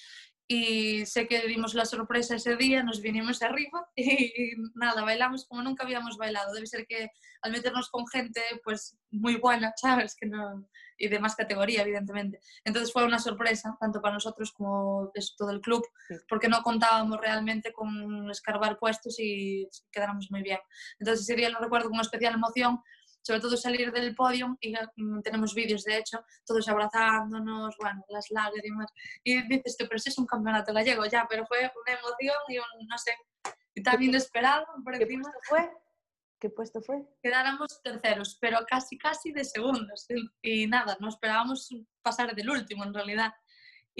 y 0.51 1.05
sé 1.05 1.29
que 1.29 1.47
dimos 1.47 1.75
la 1.75 1.85
sorpresa 1.85 2.37
ese 2.37 2.57
día, 2.57 2.83
nos 2.83 3.03
vinimos 3.03 3.43
arriba 3.43 3.87
y 3.97 4.53
nada, 4.75 5.03
bailamos 5.03 5.45
como 5.47 5.63
nunca 5.63 5.85
habíamos 5.85 6.17
bailado. 6.17 6.55
Debe 6.55 6.67
ser 6.67 6.87
que 6.87 7.11
al 7.43 7.53
meternos 7.53 7.91
con 7.91 8.07
gente 8.09 8.41
pues 8.65 8.97
muy 9.11 9.37
buena, 9.37 9.73
¿sabes? 9.77 10.17
Que 10.19 10.27
no, 10.27 10.67
y 10.97 11.09
de 11.09 11.19
más 11.21 11.37
categoría, 11.37 11.83
evidentemente. 11.83 12.41
Entonces 12.65 12.93
fue 12.93 13.05
una 13.05 13.19
sorpresa, 13.19 13.77
tanto 13.79 14.01
para 14.01 14.15
nosotros 14.15 14.51
como 14.53 15.13
todo 15.37 15.51
el 15.51 15.61
club, 15.61 15.87
porque 16.31 16.49
no 16.49 16.63
contábamos 16.63 17.21
realmente 17.21 17.71
con 17.75 18.31
escarbar 18.31 18.79
puestos 18.79 19.17
y 19.19 19.69
quedáramos 19.93 20.31
muy 20.31 20.43
bien. 20.43 20.59
Entonces 20.99 21.29
ese 21.29 21.37
día 21.37 21.51
lo 21.51 21.61
recuerdo 21.61 21.89
con 21.89 21.99
una 21.99 22.03
especial 22.03 22.33
emoción, 22.33 22.81
sobre 23.29 23.41
todo 23.41 23.59
salir 23.59 23.93
del 23.93 24.15
podio 24.15 24.57
y 24.59 24.73
mm, 24.73 25.21
tenemos 25.21 25.55
vídeos 25.55 25.85
de 25.85 25.99
hecho, 25.99 26.25
todos 26.47 26.67
abrazándonos, 26.67 27.77
bueno, 27.79 28.03
las 28.09 28.31
lágrimas. 28.31 28.91
Y 29.23 29.47
dices 29.47 29.77
tú, 29.77 29.85
pero 29.87 29.99
si 29.99 30.09
es 30.09 30.17
un 30.17 30.25
campeonato 30.25 30.73
gallego 30.73 31.05
ya, 31.05 31.27
pero 31.29 31.45
fue 31.45 31.59
una 31.59 31.99
emoción 31.99 32.37
y 32.49 32.57
un, 32.57 32.89
no 32.89 32.97
sé, 32.97 33.13
y 33.75 33.83
tan 33.83 34.03
inesperado 34.03 34.65
por 34.83 34.97
¿Qué 34.97 35.03
encima 35.03 35.25
puesto 35.25 35.41
fue? 35.43 35.71
¿Qué 36.41 36.49
puesto 36.49 36.81
fue? 36.81 37.07
quedáramos 37.23 37.83
terceros, 37.83 38.39
pero 38.41 38.61
casi 38.67 38.97
casi 38.97 39.31
de 39.31 39.45
segundos. 39.45 40.07
Y 40.41 40.67
nada, 40.67 40.97
no 40.99 41.11
esperábamos 41.11 41.69
pasar 42.01 42.35
del 42.35 42.49
último 42.49 42.85
en 42.85 42.95
realidad. 42.95 43.35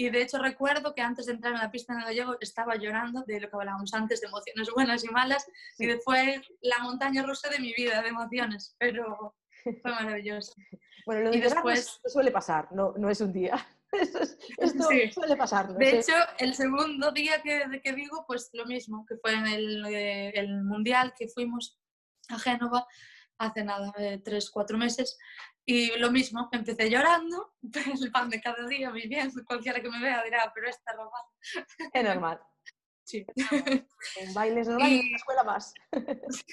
Y 0.01 0.09
de 0.11 0.21
hecho 0.21 0.37
recuerdo 0.37 0.95
que 0.95 1.01
antes 1.01 1.25
de 1.25 1.33
entrar 1.33 1.51
en 1.53 1.59
la 1.59 1.69
pista 1.71 1.91
en 1.91 1.99
el 1.99 2.05
gallego 2.05 2.37
estaba 2.39 2.77
llorando 2.77 3.21
de 3.27 3.41
lo 3.41 3.49
que 3.49 3.55
hablábamos 3.57 3.93
antes, 3.93 4.21
de 4.21 4.27
emociones 4.27 4.69
buenas 4.73 5.03
y 5.03 5.09
malas, 5.09 5.45
y 5.77 5.89
fue 6.05 6.41
la 6.61 6.79
montaña 6.79 7.21
rusa 7.23 7.49
de 7.49 7.59
mi 7.59 7.73
vida, 7.73 8.01
de 8.01 8.07
emociones, 8.07 8.75
pero 8.79 9.35
fue 9.81 9.91
maravilloso. 9.91 10.53
Bueno, 11.05 11.21
lo 11.23 11.31
de 11.31 11.37
Y 11.37 11.39
no 11.41 11.49
después- 11.49 11.99
su- 12.03 12.09
suele 12.09 12.29
pasar, 12.31 12.71
no, 12.71 12.93
no 12.97 13.09
es 13.09 13.19
un 13.19 13.33
día. 13.33 13.55
Esto, 13.91 14.19
es- 14.19 14.37
esto 14.57 14.87
Sí. 14.89 15.11
suele 15.11 15.35
pasar. 15.35 15.69
no 15.69 15.73
De 15.77 15.89
sé. 15.89 15.99
hecho, 15.99 16.13
el 16.37 16.53
segundo 16.53 17.11
día 17.11 17.41
que, 17.41 17.81
que 17.83 17.93
digo, 17.93 18.23
pues 18.27 18.51
lo 18.53 18.65
mismo, 18.67 19.05
que 19.07 19.15
fue 19.17 19.33
en 19.33 19.47
el, 19.47 19.85
eh, 19.87 20.29
el 20.35 20.63
mundial 20.63 21.13
que 21.17 21.27
fuimos 21.27 21.77
a 22.29 22.37
Génova 22.39 22.85
hace 23.39 23.63
nada, 23.63 23.91
tres, 24.23 24.49
cuatro 24.51 24.77
meses, 24.77 25.17
y 25.65 25.97
lo 25.97 26.11
mismo, 26.11 26.49
empecé 26.51 26.89
llorando, 26.89 27.53
el 28.03 28.11
pan 28.11 28.29
de 28.29 28.41
cada 28.41 28.67
día, 28.67 28.89
muy 28.89 29.07
bien, 29.07 29.31
cualquiera 29.45 29.81
que 29.81 29.89
me 29.89 29.99
vea 30.01 30.23
dirá, 30.23 30.51
pero 30.53 30.69
esta 30.69 30.93
normal. 30.93 31.23
Es 31.93 32.03
normal. 32.03 32.39
Sí. 33.09 33.25
En 34.17 34.33
bailes 34.35 34.67
normales, 34.67 35.01
Y- 35.01 35.05
en 35.07 35.11
la 35.13 35.17
escuela 35.17 35.43
más. 35.43 35.73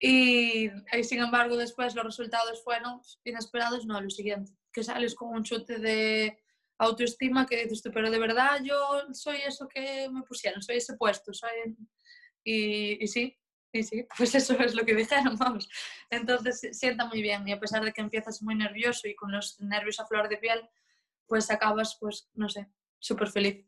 Y, 0.00 0.66
y, 0.68 1.02
sin 1.04 1.18
embargo, 1.20 1.56
después 1.56 1.94
los 1.94 2.04
resultados 2.04 2.62
fueron 2.62 3.00
inesperados, 3.24 3.84
no, 3.84 4.00
lo 4.00 4.10
siguiente, 4.10 4.52
que 4.72 4.84
sales 4.84 5.14
con 5.16 5.30
un 5.30 5.42
chute 5.42 5.78
de 5.78 6.38
autoestima 6.78 7.46
que 7.46 7.64
dices 7.64 7.82
tú, 7.82 7.90
pero 7.92 8.08
de 8.10 8.18
verdad 8.20 8.60
yo 8.62 9.02
soy 9.12 9.38
eso 9.38 9.66
que 9.66 10.08
me 10.08 10.22
pusieron, 10.22 10.62
soy 10.62 10.76
ese 10.76 10.96
puesto, 10.96 11.32
soy... 11.32 11.50
Y, 12.44 13.02
y 13.02 13.08
sí, 13.08 13.36
Sí, 13.72 13.82
sí, 13.82 14.06
pues 14.16 14.34
eso 14.34 14.54
es 14.60 14.74
lo 14.74 14.84
que 14.84 14.94
dijeron, 14.94 15.36
vamos. 15.38 15.68
Entonces 16.10 16.68
sienta 16.72 17.04
muy 17.04 17.20
bien 17.20 17.46
y 17.46 17.52
a 17.52 17.60
pesar 17.60 17.84
de 17.84 17.92
que 17.92 18.00
empiezas 18.00 18.42
muy 18.42 18.54
nervioso 18.54 19.06
y 19.08 19.14
con 19.14 19.30
los 19.30 19.60
nervios 19.60 20.00
a 20.00 20.06
flor 20.06 20.28
de 20.28 20.38
piel, 20.38 20.68
pues 21.26 21.50
acabas, 21.50 21.96
pues, 22.00 22.30
no 22.34 22.48
sé, 22.48 22.68
súper 22.98 23.28
feliz 23.28 23.66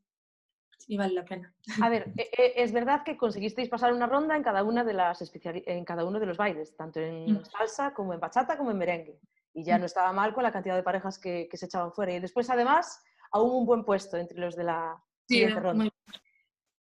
y 0.88 0.96
vale 0.96 1.12
la 1.12 1.24
pena. 1.26 1.54
A 1.82 1.90
ver, 1.90 2.10
e, 2.16 2.30
e, 2.36 2.62
es 2.62 2.72
verdad 2.72 3.02
que 3.04 3.16
conseguisteis 3.18 3.68
pasar 3.68 3.92
una 3.92 4.06
ronda 4.06 4.34
en 4.34 4.42
cada 4.42 4.64
una 4.64 4.82
de 4.84 4.94
las 4.94 5.20
en 5.44 5.84
cada 5.84 6.04
uno 6.04 6.18
de 6.18 6.26
los 6.26 6.38
bailes, 6.38 6.74
tanto 6.74 6.98
en 7.00 7.34
Mm. 7.34 7.44
salsa 7.44 7.92
como 7.92 8.14
en 8.14 8.20
bachata 8.20 8.56
como 8.56 8.70
en 8.70 8.78
merengue. 8.78 9.20
Y 9.52 9.64
ya 9.64 9.76
Mm. 9.76 9.80
no 9.80 9.86
estaba 9.86 10.12
mal 10.12 10.32
con 10.32 10.42
la 10.44 10.52
cantidad 10.52 10.76
de 10.76 10.82
parejas 10.82 11.18
que, 11.18 11.46
que 11.50 11.56
se 11.58 11.66
echaban 11.66 11.92
fuera. 11.92 12.12
Y 12.14 12.20
después, 12.20 12.48
además, 12.48 13.04
aún 13.32 13.50
un 13.54 13.66
buen 13.66 13.84
puesto 13.84 14.16
entre 14.16 14.38
los 14.38 14.56
de 14.56 14.64
la 14.64 14.96
Sí, 15.28 15.34
siguiente 15.34 15.60
ronda. 15.60 15.84
muy- 15.84 15.92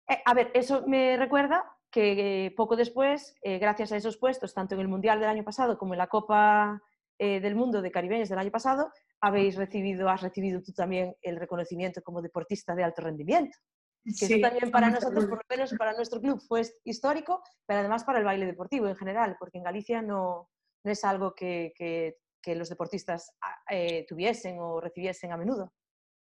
Eh, 0.09 0.21
a 0.25 0.33
ver, 0.33 0.51
eso 0.53 0.83
me 0.87 1.15
recuerda 1.17 1.65
que 1.97 2.45
eh, 2.45 2.51
poco 2.51 2.75
después, 2.75 3.35
eh, 3.41 3.57
gracias 3.57 3.91
a 3.91 3.97
esos 3.97 4.17
puestos, 4.17 4.53
tanto 4.53 4.75
en 4.75 4.81
el 4.81 4.87
Mundial 4.87 5.19
del 5.19 5.29
año 5.29 5.43
pasado 5.43 5.79
como 5.79 5.95
en 5.95 5.97
la 5.97 6.05
Copa 6.05 6.79
eh, 7.17 7.39
del 7.39 7.55
Mundo 7.55 7.81
de 7.81 7.89
Caribeños 7.89 8.29
del 8.29 8.37
año 8.37 8.51
pasado, 8.51 8.91
habéis 9.19 9.55
recibido, 9.55 10.07
has 10.07 10.21
recibido 10.21 10.61
tú 10.61 10.73
también 10.73 11.15
el 11.23 11.37
reconocimiento 11.37 12.03
como 12.03 12.21
deportista 12.21 12.75
de 12.75 12.83
alto 12.83 13.01
rendimiento. 13.01 13.57
Que 14.05 14.11
sí, 14.11 14.25
eso 14.35 14.41
también 14.47 14.69
para 14.69 14.91
nosotros, 14.91 15.25
por 15.25 15.37
lo 15.39 15.43
menos 15.49 15.73
para 15.73 15.93
nuestro 15.93 16.21
club, 16.21 16.39
fue 16.47 16.61
histórico, 16.83 17.41
pero 17.65 17.79
además 17.79 18.03
para 18.03 18.19
el 18.19 18.25
baile 18.25 18.45
deportivo 18.45 18.87
en 18.87 18.95
general, 18.95 19.35
porque 19.39 19.57
en 19.57 19.63
Galicia 19.63 20.03
no, 20.03 20.51
no 20.83 20.91
es 20.91 21.03
algo 21.03 21.33
que, 21.33 21.73
que- 21.75 22.17
que 22.43 22.53
los 22.53 22.69
deportistas 22.69 23.31
ah, 23.41 23.55
eh, 23.71 24.05
tuviesen 24.07 24.59
o 24.59 24.79
recibiesen 24.79 25.31
a 25.31 25.37
menudo. 25.37 25.73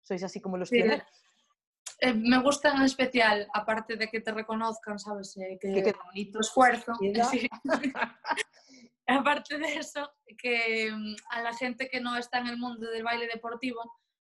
Sois 0.03 0.23
así 0.23 0.39
como 0.39 0.55
los 0.57 0.69
Sí. 0.69 0.75
pioneros. 0.77 1.05
Eh, 1.99 2.13
me 2.13 2.41
gusta 2.41 2.73
en 2.73 2.81
especial, 2.81 3.47
aparte 3.53 3.95
de 3.95 4.08
que 4.08 4.19
te 4.19 4.31
reconozcan, 4.31 4.99
¿sabes? 4.99 5.36
Eh, 5.38 5.58
que, 5.60 5.73
quede 5.73 5.95
bonito. 6.05 6.39
esfuerzo. 6.39 6.93
aparte 9.08 9.58
de 9.58 9.75
eso, 9.75 10.12
que 10.38 10.91
mm, 10.91 11.15
a 11.29 11.41
la 11.41 11.53
gente 11.53 11.88
que 11.89 12.01
no 12.01 12.17
está 12.17 12.39
en 12.39 12.47
el 12.47 12.58
mundo 12.58 12.89
del 12.89 13.03
baile 13.03 13.27
deportivo, 13.27 13.79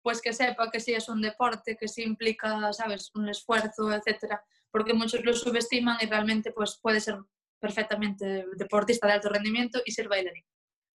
pues 0.01 0.21
que 0.21 0.31
sepa 0.31 0.71
que 0.71 0.79
sí 0.79 0.93
es 0.93 1.09
un 1.09 1.21
deporte, 1.21 1.75
que 1.75 1.87
sí 1.87 2.03
implica, 2.03 2.71
¿sabes? 2.71 3.11
Un 3.15 3.27
esfuerzo, 3.27 3.91
etcétera. 3.91 4.41
Porque 4.71 4.93
muchos 4.93 5.23
lo 5.25 5.33
subestiman 5.33 5.97
y 6.01 6.05
realmente 6.05 6.51
pues 6.51 6.79
puede 6.81 7.01
ser 7.01 7.17
perfectamente 7.59 8.45
deportista 8.55 9.07
de 9.07 9.13
alto 9.13 9.29
rendimiento 9.29 9.81
y 9.85 9.91
ser 9.91 10.07
bailarín. 10.07 10.45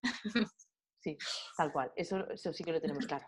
Sí, 1.03 1.17
tal 1.57 1.73
cual. 1.73 1.91
Eso, 1.97 2.29
eso 2.29 2.53
sí 2.53 2.63
que 2.63 2.71
lo 2.71 2.79
tenemos 2.79 3.05
claro. 3.05 3.27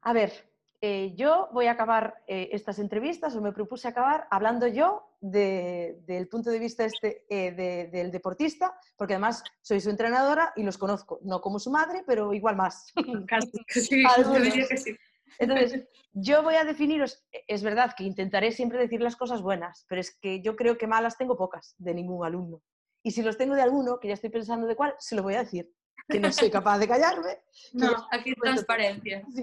A 0.00 0.14
ver, 0.14 0.50
eh, 0.80 1.14
yo 1.16 1.48
voy 1.52 1.66
a 1.66 1.72
acabar 1.72 2.22
eh, 2.26 2.48
estas 2.52 2.78
entrevistas, 2.78 3.34
o 3.34 3.40
me 3.40 3.52
propuse 3.52 3.88
acabar, 3.88 4.26
hablando 4.30 4.66
yo 4.66 5.02
de- 5.20 6.00
del 6.06 6.28
punto 6.28 6.50
de 6.50 6.58
vista 6.58 6.84
este, 6.84 7.24
eh, 7.28 7.52
de- 7.52 7.88
del 7.88 8.10
deportista, 8.10 8.78
porque 8.96 9.14
además 9.14 9.42
soy 9.62 9.80
su 9.80 9.90
entrenadora 9.90 10.52
y 10.56 10.62
los 10.62 10.78
conozco, 10.78 11.18
no 11.22 11.40
como 11.40 11.58
su 11.58 11.70
madre, 11.70 12.04
pero 12.06 12.32
igual 12.34 12.56
más. 12.56 12.92
Casi, 13.28 13.50
sí, 13.68 14.04
diría 14.42 14.66
que 14.68 14.76
sí. 14.76 14.96
Entonces, 15.38 15.86
yo 16.12 16.42
voy 16.42 16.54
a 16.54 16.64
definiros, 16.64 17.24
e, 17.32 17.44
es 17.48 17.62
verdad 17.62 17.94
que 17.96 18.04
intentaré 18.04 18.52
siempre 18.52 18.78
decir 18.78 19.00
las 19.00 19.16
cosas 19.16 19.42
buenas, 19.42 19.84
pero 19.88 20.00
es 20.00 20.16
que 20.18 20.40
yo 20.42 20.56
creo 20.56 20.78
que 20.78 20.86
malas 20.86 21.16
tengo 21.18 21.36
pocas 21.36 21.74
de 21.78 21.94
ningún 21.94 22.24
alumno. 22.24 22.62
Y 23.02 23.10
si 23.12 23.22
los 23.22 23.36
tengo 23.38 23.54
de 23.54 23.62
alguno, 23.62 23.98
que 24.00 24.08
ya 24.08 24.14
estoy 24.14 24.30
pensando 24.30 24.66
de 24.66 24.74
cuál, 24.76 24.94
se 24.98 25.14
lo 25.14 25.22
voy 25.22 25.34
a 25.34 25.44
decir, 25.44 25.70
que 26.08 26.20
no 26.20 26.30
soy 26.32 26.50
capaz 26.50 26.78
de 26.78 26.88
callarme. 26.88 27.38
No, 27.72 28.06
aquí 28.10 28.34
transparencia. 28.34 29.22
Sí. 29.34 29.42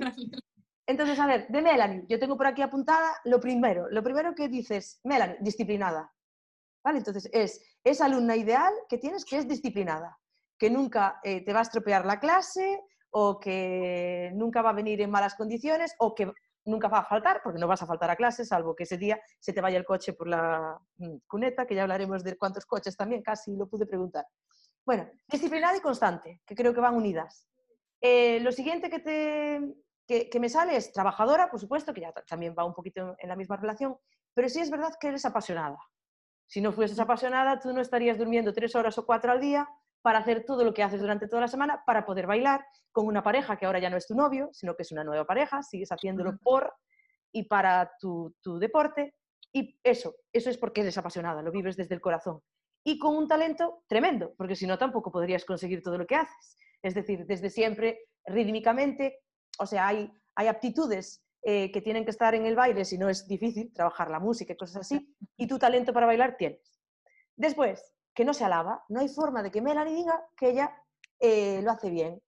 Entonces, 0.85 1.17
a 1.19 1.27
ver, 1.27 1.47
de 1.47 1.61
Melanie, 1.61 2.05
yo 2.09 2.19
tengo 2.19 2.35
por 2.35 2.47
aquí 2.47 2.61
apuntada 2.61 3.13
lo 3.23 3.39
primero, 3.39 3.89
lo 3.89 4.03
primero 4.03 4.35
que 4.35 4.49
dices, 4.49 4.99
Melanie, 5.03 5.37
disciplinada. 5.39 6.13
¿Vale? 6.83 6.97
Entonces, 6.97 7.29
es 7.31 7.61
esa 7.83 8.05
alumna 8.05 8.35
ideal 8.35 8.73
que 8.89 8.97
tienes 8.97 9.23
que 9.23 9.37
es 9.37 9.47
disciplinada, 9.47 10.19
que 10.57 10.69
nunca 10.69 11.19
eh, 11.23 11.43
te 11.45 11.53
va 11.53 11.59
a 11.59 11.63
estropear 11.63 12.05
la 12.05 12.19
clase 12.19 12.81
o 13.11 13.39
que 13.39 14.31
nunca 14.33 14.61
va 14.61 14.71
a 14.71 14.73
venir 14.73 14.99
en 15.01 15.09
malas 15.09 15.35
condiciones 15.35 15.95
o 15.99 16.13
que 16.13 16.33
nunca 16.65 16.87
va 16.87 16.99
a 16.99 17.05
faltar, 17.05 17.41
porque 17.43 17.59
no 17.59 17.67
vas 17.67 17.81
a 17.81 17.85
faltar 17.85 18.09
a 18.09 18.15
clase, 18.15 18.45
salvo 18.45 18.75
que 18.75 18.83
ese 18.83 18.97
día 18.97 19.19
se 19.39 19.53
te 19.53 19.61
vaya 19.61 19.77
el 19.77 19.85
coche 19.85 20.13
por 20.13 20.27
la 20.27 20.79
mm, 20.97 21.17
cuneta, 21.27 21.65
que 21.65 21.75
ya 21.75 21.83
hablaremos 21.83 22.23
de 22.23 22.37
cuántos 22.37 22.65
coches 22.65 22.95
también, 22.97 23.21
casi 23.21 23.55
lo 23.55 23.67
pude 23.67 23.85
preguntar. 23.85 24.25
Bueno, 24.85 25.09
disciplinada 25.27 25.77
y 25.77 25.81
constante, 25.81 26.41
que 26.45 26.55
creo 26.55 26.73
que 26.73 26.81
van 26.81 26.95
unidas. 26.95 27.47
Eh, 28.01 28.39
lo 28.41 28.51
siguiente 28.51 28.89
que, 28.89 28.99
te, 28.99 29.61
que, 30.07 30.29
que 30.29 30.39
me 30.39 30.49
sale 30.49 30.75
es 30.75 30.91
trabajadora, 30.91 31.49
por 31.49 31.59
supuesto, 31.59 31.93
que 31.93 32.01
ya 32.01 32.11
ta- 32.11 32.23
también 32.23 32.55
va 32.57 32.65
un 32.65 32.73
poquito 32.73 33.15
en 33.19 33.29
la 33.29 33.35
misma 33.35 33.57
relación, 33.57 33.97
pero 34.33 34.49
sí 34.49 34.59
es 34.59 34.69
verdad 34.69 34.93
que 34.99 35.07
eres 35.09 35.25
apasionada. 35.25 35.77
Si 36.47 36.61
no 36.61 36.71
fueses 36.71 36.99
apasionada, 36.99 37.59
tú 37.59 37.73
no 37.73 37.81
estarías 37.81 38.17
durmiendo 38.17 38.53
tres 38.53 38.75
horas 38.75 38.97
o 38.97 39.05
cuatro 39.05 39.31
al 39.31 39.39
día 39.39 39.67
para 40.01 40.19
hacer 40.19 40.43
todo 40.45 40.63
lo 40.65 40.73
que 40.73 40.83
haces 40.83 40.99
durante 40.99 41.27
toda 41.27 41.41
la 41.41 41.47
semana, 41.47 41.83
para 41.85 42.05
poder 42.05 42.27
bailar 42.27 42.65
con 42.91 43.07
una 43.07 43.23
pareja 43.23 43.55
que 43.57 43.65
ahora 43.65 43.79
ya 43.79 43.89
no 43.89 43.97
es 43.97 44.05
tu 44.05 44.15
novio, 44.15 44.49
sino 44.51 44.75
que 44.75 44.83
es 44.83 44.91
una 44.91 45.03
nueva 45.03 45.25
pareja, 45.25 45.63
sigues 45.63 45.89
haciéndolo 45.91 46.37
por 46.37 46.73
y 47.31 47.43
para 47.43 47.91
tu, 47.99 48.35
tu 48.41 48.59
deporte. 48.59 49.15
Y 49.51 49.79
eso, 49.83 50.15
eso 50.33 50.49
es 50.49 50.57
porque 50.57 50.81
eres 50.81 50.97
apasionada, 50.97 51.41
lo 51.41 51.51
vives 51.51 51.77
desde 51.77 51.95
el 51.95 52.01
corazón. 52.01 52.41
Y 52.83 52.99
con 52.99 53.15
un 53.15 53.27
talento 53.27 53.83
tremendo, 53.87 54.33
porque 54.37 54.55
si 54.57 54.67
no 54.67 54.77
tampoco 54.77 55.11
podrías 55.11 55.45
conseguir 55.45 55.81
todo 55.81 55.97
lo 55.97 56.05
que 56.05 56.15
haces. 56.15 56.57
Es 56.81 56.93
decir, 56.93 57.25
desde 57.25 57.49
siempre, 57.49 58.01
rítmicamente, 58.25 59.19
o 59.59 59.65
sea, 59.65 59.87
hay, 59.87 60.11
hay 60.35 60.47
aptitudes 60.47 61.23
eh, 61.43 61.71
que 61.71 61.81
tienen 61.81 62.05
que 62.05 62.11
estar 62.11 62.33
en 62.35 62.45
el 62.45 62.55
baile, 62.55 62.85
si 62.85 62.97
no 62.97 63.09
es 63.09 63.27
difícil 63.27 63.73
trabajar 63.73 64.09
la 64.09 64.19
música 64.19 64.53
y 64.53 64.57
cosas 64.57 64.77
así, 64.77 65.13
y 65.37 65.47
tu 65.47 65.59
talento 65.59 65.93
para 65.93 66.05
bailar 66.05 66.37
tienes. 66.37 66.79
Después, 67.35 67.93
que 68.13 68.25
no 68.25 68.33
se 68.33 68.45
alaba, 68.45 68.83
no 68.89 68.99
hay 68.99 69.09
forma 69.09 69.43
de 69.43 69.51
que 69.51 69.61
Melanie 69.61 69.95
diga 69.95 70.25
que 70.37 70.49
ella 70.49 70.73
eh, 71.19 71.61
lo 71.61 71.71
hace 71.71 71.89
bien, 71.89 72.21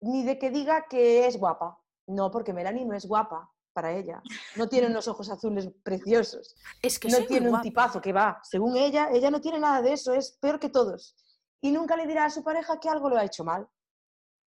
ni 0.00 0.22
de 0.22 0.38
que 0.38 0.50
diga 0.50 0.86
que 0.88 1.26
es 1.26 1.38
guapa. 1.38 1.78
No, 2.06 2.30
porque 2.30 2.52
Melanie 2.52 2.84
no 2.84 2.94
es 2.94 3.06
guapa 3.06 3.50
para 3.72 3.92
ella. 3.92 4.22
No 4.56 4.68
tiene 4.68 4.86
unos 4.86 5.08
ojos 5.08 5.30
azules 5.30 5.68
preciosos. 5.82 6.54
Es 6.82 6.98
que 6.98 7.08
no 7.08 7.24
tiene 7.26 7.46
un 7.46 7.52
guapa. 7.52 7.62
tipazo 7.62 8.00
que 8.00 8.12
va. 8.12 8.38
Según 8.42 8.76
ella, 8.76 9.08
ella 9.10 9.30
no 9.30 9.40
tiene 9.40 9.58
nada 9.58 9.82
de 9.82 9.94
eso, 9.94 10.12
es 10.12 10.32
peor 10.40 10.60
que 10.60 10.68
todos. 10.68 11.16
Y 11.60 11.72
nunca 11.72 11.96
le 11.96 12.06
dirá 12.06 12.26
a 12.26 12.30
su 12.30 12.44
pareja 12.44 12.78
que 12.78 12.88
algo 12.88 13.08
lo 13.08 13.16
ha 13.16 13.24
hecho 13.24 13.42
mal, 13.42 13.66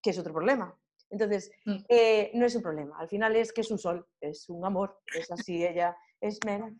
que 0.02 0.12
es 0.12 0.20
otro 0.20 0.34
problema. 0.34 0.78
Entonces, 1.10 1.52
Mm. 1.66 1.78
eh, 1.90 2.32
no 2.34 2.46
es 2.46 2.56
un 2.56 2.62
problema. 2.62 2.98
Al 3.00 3.08
final 3.08 3.36
es 3.36 3.54
que 3.54 3.62
es 3.62 3.72
un 3.72 3.78
sol, 3.80 4.06
es 4.22 4.50
un 4.50 4.66
amor, 4.66 5.00
es 5.14 5.32
así, 5.32 5.66
ella 5.66 5.96
es 6.20 6.40
Melanie. 6.46 6.80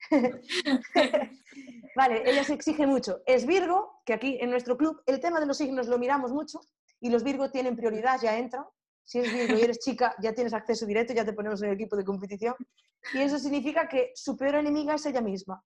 vale, 1.96 2.28
ella 2.28 2.44
se 2.44 2.54
exige 2.54 2.86
mucho. 2.86 3.22
Es 3.26 3.46
Virgo, 3.46 4.00
que 4.04 4.14
aquí 4.14 4.38
en 4.40 4.50
nuestro 4.50 4.76
club 4.76 5.00
el 5.06 5.20
tema 5.20 5.40
de 5.40 5.46
los 5.46 5.58
signos 5.58 5.86
lo 5.86 5.98
miramos 5.98 6.32
mucho 6.32 6.60
y 7.00 7.10
los 7.10 7.22
Virgo 7.22 7.50
tienen 7.50 7.76
prioridad, 7.76 8.20
ya 8.20 8.38
entran. 8.38 8.64
Si 9.04 9.18
eres 9.18 9.32
Virgo 9.32 9.58
y 9.58 9.62
eres 9.62 9.78
chica, 9.80 10.14
ya 10.22 10.32
tienes 10.32 10.54
acceso 10.54 10.86
directo, 10.86 11.12
ya 11.12 11.24
te 11.24 11.32
ponemos 11.32 11.60
en 11.62 11.68
el 11.68 11.74
equipo 11.74 11.96
de 11.96 12.04
competición. 12.04 12.54
Y 13.14 13.18
eso 13.20 13.38
significa 13.38 13.88
que 13.88 14.12
su 14.14 14.36
peor 14.36 14.56
enemiga 14.56 14.94
es 14.94 15.06
ella 15.06 15.20
misma. 15.20 15.62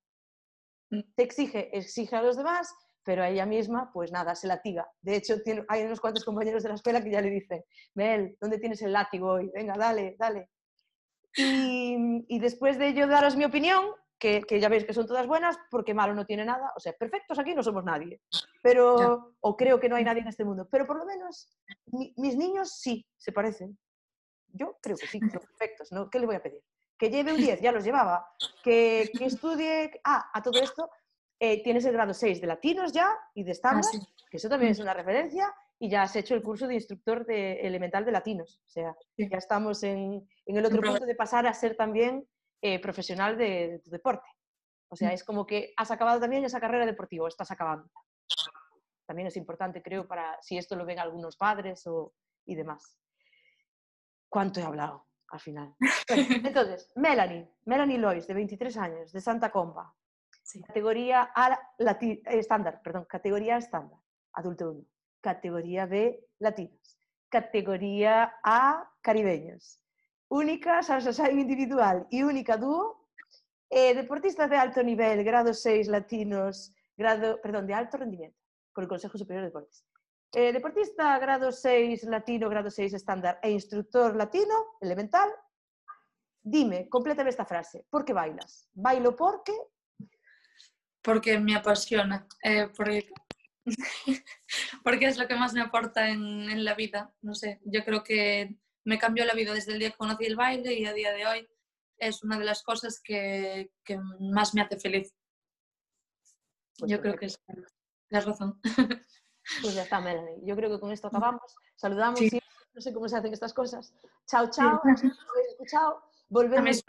Mm. 0.90 1.00
Te 1.14 1.22
exige, 1.22 1.76
exige 1.76 2.16
a 2.16 2.22
los 2.22 2.36
demás, 2.36 2.72
pero 3.06 3.22
a 3.22 3.28
ella 3.28 3.46
misma, 3.46 3.90
pues 3.92 4.10
nada, 4.10 4.34
se 4.34 4.48
latiga. 4.48 4.90
De 5.00 5.14
hecho, 5.16 5.40
tiene- 5.42 5.64
hay 5.68 5.84
unos 5.84 6.00
cuantos 6.00 6.24
compañeros 6.24 6.64
de 6.64 6.68
la 6.70 6.74
escuela 6.74 7.00
que 7.02 7.10
ya 7.12 7.20
le 7.20 7.30
dicen, 7.30 7.64
Mel, 7.94 8.36
¿dónde 8.40 8.58
tienes 8.58 8.82
el 8.82 8.92
látigo 8.92 9.30
hoy? 9.30 9.48
Venga, 9.54 9.74
dale, 9.78 10.16
dale. 10.18 10.50
Y, 11.36 12.24
y 12.28 12.38
después 12.40 12.78
de 12.78 12.94
yo 12.94 13.06
daros 13.06 13.36
mi 13.36 13.44
opinión, 13.44 13.84
que, 14.18 14.42
que 14.42 14.58
ya 14.58 14.68
veis 14.68 14.84
que 14.84 14.92
son 14.94 15.06
todas 15.06 15.26
buenas, 15.26 15.56
porque 15.70 15.94
malo 15.94 16.14
no 16.14 16.24
tiene 16.26 16.44
nada, 16.44 16.72
o 16.76 16.80
sea, 16.80 16.94
perfectos 16.94 17.38
aquí 17.38 17.54
no 17.54 17.62
somos 17.62 17.84
nadie, 17.84 18.20
pero, 18.62 19.34
o 19.40 19.56
creo 19.56 19.78
que 19.78 19.88
no 19.88 19.96
hay 19.96 20.04
nadie 20.04 20.22
en 20.22 20.28
este 20.28 20.44
mundo, 20.44 20.66
pero 20.70 20.86
por 20.86 20.96
lo 20.98 21.04
menos 21.04 21.56
mi- 21.86 22.12
mis 22.16 22.36
niños 22.36 22.72
sí 22.80 23.06
se 23.16 23.30
parecen. 23.32 23.78
Yo 24.48 24.78
creo 24.82 24.96
que 24.96 25.06
sí, 25.06 25.20
son 25.20 25.40
perfectos, 25.42 25.92
¿no? 25.92 26.08
¿Qué 26.10 26.18
le 26.18 26.26
voy 26.26 26.36
a 26.36 26.42
pedir? 26.42 26.62
Que 26.98 27.10
lleve 27.10 27.32
un 27.34 27.40
10, 27.40 27.60
ya 27.60 27.70
los 27.72 27.84
llevaba. 27.84 28.26
Que, 28.62 29.12
que 29.16 29.26
estudie, 29.26 29.92
ah, 30.04 30.28
a 30.32 30.42
todo 30.42 30.58
esto, 30.58 30.90
eh, 31.38 31.62
tienes 31.62 31.84
el 31.84 31.92
grado 31.92 32.14
6 32.14 32.40
de 32.40 32.46
latinos 32.46 32.92
ya 32.92 33.16
y 33.34 33.44
de 33.44 33.58
Ah, 33.62 33.82
sí. 33.82 33.98
que 34.30 34.36
eso 34.38 34.48
también 34.48 34.72
es 34.72 34.78
una 34.78 34.94
referencia, 34.94 35.54
y 35.78 35.90
ya 35.90 36.02
has 36.02 36.16
hecho 36.16 36.34
el 36.34 36.42
curso 36.42 36.66
de 36.66 36.74
instructor 36.74 37.26
de 37.26 37.60
elemental 37.60 38.04
de 38.04 38.12
latinos. 38.12 38.60
O 38.64 38.68
sea, 38.68 38.96
Sí. 39.16 39.28
ya 39.30 39.36
estamos 39.38 39.82
en, 39.82 40.26
en 40.46 40.56
el 40.56 40.64
otro 40.64 40.80
punto 40.80 41.04
de 41.04 41.14
pasar 41.14 41.46
a 41.46 41.52
ser 41.54 41.76
también 41.76 42.26
eh, 42.62 42.80
profesional 42.80 43.36
de, 43.36 43.68
de 43.68 43.78
tu 43.80 43.90
deporte. 43.90 44.26
O 44.88 44.96
sea, 44.96 45.10
Mm. 45.10 45.12
es 45.12 45.24
como 45.24 45.44
que 45.46 45.74
has 45.76 45.90
acabado 45.90 46.18
también 46.20 46.44
esa 46.44 46.60
carrera 46.60 46.86
deportiva, 46.86 47.28
estás 47.28 47.50
acabando. 47.50 47.90
También 49.06 49.28
es 49.28 49.36
importante, 49.36 49.82
creo, 49.82 50.08
para 50.08 50.40
si 50.42 50.56
esto 50.56 50.74
lo 50.74 50.84
ven 50.86 50.98
algunos 50.98 51.36
padres 51.36 51.86
o, 51.86 52.14
y 52.46 52.54
demás. 52.54 52.98
¿Cuánto 54.28 54.60
he 54.60 54.62
hablado 54.64 55.06
al 55.28 55.40
final? 55.40 55.74
Bueno, 55.78 55.88
entonces, 56.54 56.90
Melanie, 56.96 57.48
Melanie 57.66 57.98
Lois, 57.98 58.26
de 58.26 58.34
23 58.34 58.76
años, 58.78 59.12
de 59.12 59.20
Santa 59.20 59.50
Comba, 59.50 59.94
Categoría 60.66 61.30
A 61.34 61.58
lati- 61.78 62.22
eh, 62.24 62.38
estándar, 62.38 62.80
perdón, 62.82 63.04
categoría 63.06 63.56
estándar, 63.56 63.98
adulto 64.32 64.70
1, 64.70 64.84
categoría 65.20 65.86
B 65.86 66.24
latinos, 66.38 66.98
categoría 67.28 68.34
A 68.44 68.88
caribeños, 69.00 69.80
única 70.28 70.82
salsa 70.82 71.30
individual 71.30 72.06
y 72.10 72.22
única 72.22 72.56
dúo, 72.56 73.08
eh, 73.70 73.94
deportistas 73.94 74.48
de 74.48 74.56
alto 74.56 74.82
nivel, 74.82 75.24
grado 75.24 75.52
6 75.52 75.88
latinos, 75.88 76.72
grado, 76.96 77.40
perdón, 77.42 77.66
de 77.66 77.74
alto 77.74 77.96
rendimiento 77.96 78.38
por 78.72 78.84
el 78.84 78.88
Consejo 78.88 79.18
Superior 79.18 79.42
de 79.42 79.48
Deportes. 79.48 79.84
Eh, 80.32 80.52
deportista 80.52 81.18
grado 81.18 81.50
6 81.50 82.04
latino, 82.04 82.48
grado 82.48 82.70
6 82.70 82.92
estándar 82.94 83.40
e 83.42 83.50
instructor 83.50 84.14
latino 84.14 84.54
elemental. 84.80 85.30
Dime, 86.42 86.88
complétame 86.88 87.30
esta 87.30 87.44
frase. 87.44 87.86
¿Por 87.90 88.04
qué 88.04 88.12
bailas? 88.12 88.68
Bailo 88.74 89.16
porque 89.16 89.52
Porque 91.06 91.38
me 91.38 91.54
apasiona. 91.56 92.26
eh, 92.42 92.68
porque... 92.76 93.08
porque 94.84 95.06
es 95.06 95.16
lo 95.18 95.26
que 95.26 95.34
más 95.36 95.52
me 95.54 95.60
aporta 95.60 96.08
en, 96.10 96.50
en 96.50 96.64
la 96.64 96.74
vida. 96.74 97.14
No 97.22 97.34
sé, 97.34 97.60
yo 97.64 97.84
creo 97.84 98.02
que 98.04 98.58
me 98.84 98.98
cambió 98.98 99.24
la 99.24 99.34
vida 99.34 99.52
desde 99.54 99.72
el 99.72 99.78
día 99.78 99.90
que 99.90 99.96
conocí 99.96 100.24
el 100.26 100.36
baile 100.36 100.74
y 100.74 100.84
a 100.86 100.92
día 100.92 101.12
de 101.12 101.26
hoy 101.26 101.48
es 101.98 102.22
una 102.22 102.38
de 102.38 102.44
las 102.44 102.62
cosas 102.62 103.00
que, 103.02 103.72
que 103.84 103.98
más 104.20 104.54
me 104.54 104.60
hace 104.62 104.78
feliz. 104.78 105.14
Pues 106.78 106.90
yo 106.92 107.00
creo 107.00 107.16
que 107.16 107.26
es 107.26 107.40
la 108.10 108.20
razón. 108.20 108.60
Pues 109.62 109.74
ya 109.76 109.84
está, 109.84 110.00
Melanie. 110.00 110.40
Yo 110.44 110.56
creo 110.56 110.68
que 110.68 110.80
con 110.80 110.90
esto 110.90 111.06
acabamos. 111.06 111.54
Saludamos 111.76 112.18
Sí. 112.18 112.26
y 112.36 112.40
no 112.74 112.80
sé 112.80 112.92
cómo 112.92 113.08
se 113.08 113.16
hacen 113.16 113.32
estas 113.32 113.54
cosas. 113.54 113.94
Chao, 114.26 114.50
chao. 114.50 114.80
¿Habéis 114.84 115.04
escuchado? 115.52 116.02
Volvemos 116.28 116.82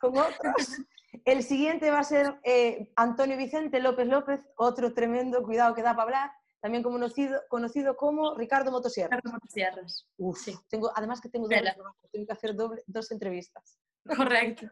con 0.00 0.18
otros. 0.18 0.80
El 1.24 1.42
siguiente 1.42 1.90
va 1.90 2.00
a 2.00 2.04
ser 2.04 2.38
eh, 2.42 2.92
Antonio 2.96 3.36
Vicente 3.36 3.80
López 3.80 4.06
López, 4.06 4.40
otro 4.56 4.92
tremendo, 4.92 5.42
cuidado 5.42 5.74
que 5.74 5.82
da 5.82 5.92
para 5.92 6.02
hablar, 6.02 6.30
también 6.60 6.82
conocido, 6.82 7.40
conocido 7.48 7.96
como 7.96 8.34
Ricardo 8.34 8.70
Motosierra. 8.70 9.20
Cierras. 9.48 10.06
Uf, 10.18 10.38
Sí. 10.40 10.58
tengo, 10.68 10.90
además 10.94 11.20
que 11.20 11.28
tengo, 11.28 11.48
doble 11.48 11.74
tengo 12.12 12.26
que 12.26 12.32
hacer 12.32 12.54
doble- 12.54 12.82
dos 12.86 13.10
entrevistas. 13.12 13.78
Correcto. 14.16 14.66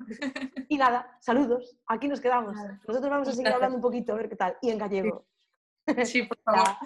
Y 0.69 0.77
nada, 0.77 1.17
saludos, 1.21 1.77
aquí 1.87 2.09
nos 2.09 2.21
quedamos. 2.21 2.55
Nada. 2.55 2.81
Nosotros 2.87 3.11
vamos 3.11 3.29
a 3.29 3.33
seguir 3.33 3.49
hablando 3.49 3.77
un 3.77 3.83
poquito, 3.83 4.13
a 4.13 4.17
ver 4.17 4.29
qué 4.29 4.37
tal, 4.37 4.57
y 4.61 4.71
en 4.71 4.79
gallego. 4.79 5.27
Sí, 6.05 6.23
por 6.25 6.39
favor. 6.45 6.77